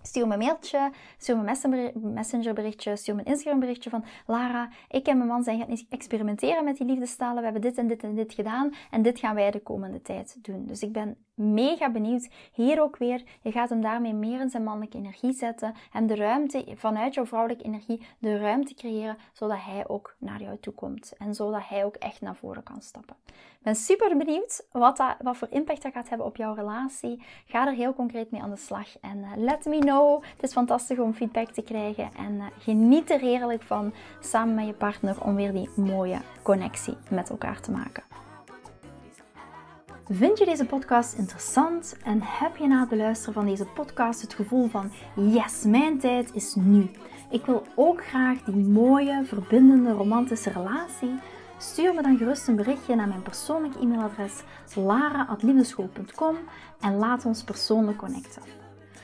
Stuur 0.05 0.27
me 0.27 0.33
een 0.33 0.39
mailtje, 0.39 0.91
stuur 1.17 1.37
me 1.37 1.55
een 1.63 2.13
messengerberichtje, 2.13 2.95
stuur 2.95 3.15
me 3.15 3.21
een 3.21 3.27
Instagram 3.27 3.59
berichtje 3.59 3.89
van 3.89 4.05
Lara, 4.25 4.69
ik 4.89 5.07
en 5.07 5.17
mijn 5.17 5.29
man 5.29 5.43
zijn 5.43 5.59
gaan 5.59 5.85
experimenteren 5.89 6.63
met 6.63 6.77
die 6.77 6.87
liefdestalen. 6.87 7.37
We 7.37 7.43
hebben 7.43 7.61
dit 7.61 7.77
en 7.77 7.87
dit 7.87 8.03
en 8.03 8.15
dit 8.15 8.33
gedaan 8.33 8.73
en 8.91 9.01
dit 9.01 9.19
gaan 9.19 9.35
wij 9.35 9.51
de 9.51 9.59
komende 9.59 10.01
tijd 10.01 10.37
doen. 10.41 10.65
Dus 10.65 10.81
ik 10.81 10.91
ben 10.91 11.17
mega 11.33 11.91
benieuwd. 11.91 12.29
Hier 12.53 12.81
ook 12.81 12.97
weer, 12.97 13.23
je 13.41 13.51
gaat 13.51 13.69
hem 13.69 13.81
daarmee 13.81 14.13
meer 14.13 14.39
in 14.39 14.49
zijn 14.49 14.63
mannelijke 14.63 14.97
energie 14.97 15.33
zetten 15.33 15.73
en 15.91 16.07
de 16.07 16.15
ruimte 16.15 16.65
vanuit 16.75 17.13
jouw 17.13 17.25
vrouwelijke 17.25 17.63
energie, 17.63 18.05
de 18.19 18.37
ruimte 18.37 18.73
creëren 18.73 19.17
zodat 19.33 19.57
hij 19.59 19.87
ook 19.87 20.15
naar 20.17 20.41
jou 20.41 20.57
toe 20.59 20.73
komt 20.73 21.13
en 21.17 21.35
zodat 21.35 21.61
hij 21.67 21.85
ook 21.85 21.95
echt 21.95 22.21
naar 22.21 22.35
voren 22.35 22.63
kan 22.63 22.81
stappen. 22.81 23.15
Ik 23.63 23.69
ben 23.69 23.75
super 23.75 24.17
benieuwd 24.17 24.67
wat, 24.71 24.97
dat, 24.97 25.15
wat 25.21 25.37
voor 25.37 25.47
impact 25.51 25.81
dat 25.81 25.93
gaat 25.93 26.09
hebben 26.09 26.27
op 26.27 26.37
jouw 26.37 26.53
relatie. 26.53 27.23
Ga 27.45 27.67
er 27.67 27.73
heel 27.73 27.93
concreet 27.93 28.31
mee 28.31 28.41
aan 28.41 28.49
de 28.49 28.55
slag 28.55 28.99
en 28.99 29.17
uh, 29.17 29.31
let 29.35 29.65
me 29.65 29.79
know. 29.79 29.92
Het 30.01 30.43
is 30.43 30.51
fantastisch 30.51 30.99
om 30.99 31.13
feedback 31.13 31.49
te 31.49 31.62
krijgen 31.62 32.10
en 32.17 32.34
uh, 32.34 32.45
geniet 32.60 33.10
er 33.10 33.19
heerlijk 33.19 33.63
van 33.63 33.93
samen 34.19 34.56
met 34.56 34.65
je 34.65 34.73
partner 34.73 35.23
om 35.23 35.36
weer 35.36 35.51
die 35.51 35.69
mooie 35.75 36.17
connectie 36.41 36.97
met 37.10 37.29
elkaar 37.29 37.60
te 37.60 37.71
maken. 37.71 38.03
Vind 40.10 40.38
je 40.38 40.45
deze 40.45 40.65
podcast 40.65 41.13
interessant 41.17 41.97
en 42.03 42.19
heb 42.21 42.58
je 42.58 42.67
na 42.67 42.79
het 42.79 42.89
beluisteren 42.89 43.34
van 43.34 43.45
deze 43.45 43.65
podcast 43.65 44.21
het 44.21 44.34
gevoel 44.34 44.67
van 44.67 44.91
yes, 45.15 45.63
mijn 45.63 45.99
tijd 45.99 46.34
is 46.34 46.56
nu. 46.56 46.89
Ik 47.29 47.45
wil 47.45 47.63
ook 47.75 48.06
graag 48.06 48.43
die 48.43 48.56
mooie, 48.56 49.25
verbindende, 49.25 49.91
romantische 49.91 50.49
relatie. 50.49 51.19
Stuur 51.58 51.93
me 51.93 52.01
dan 52.01 52.17
gerust 52.17 52.47
een 52.47 52.56
berichtje 52.56 52.95
naar 52.95 53.08
mijn 53.08 53.21
persoonlijk 53.21 53.75
e-mailadres 53.75 54.43
lara.liefdeschool.com 54.75 56.36
en 56.79 56.97
laat 56.97 57.25
ons 57.25 57.43
persoonlijk 57.43 57.97
connecten. 57.97 58.62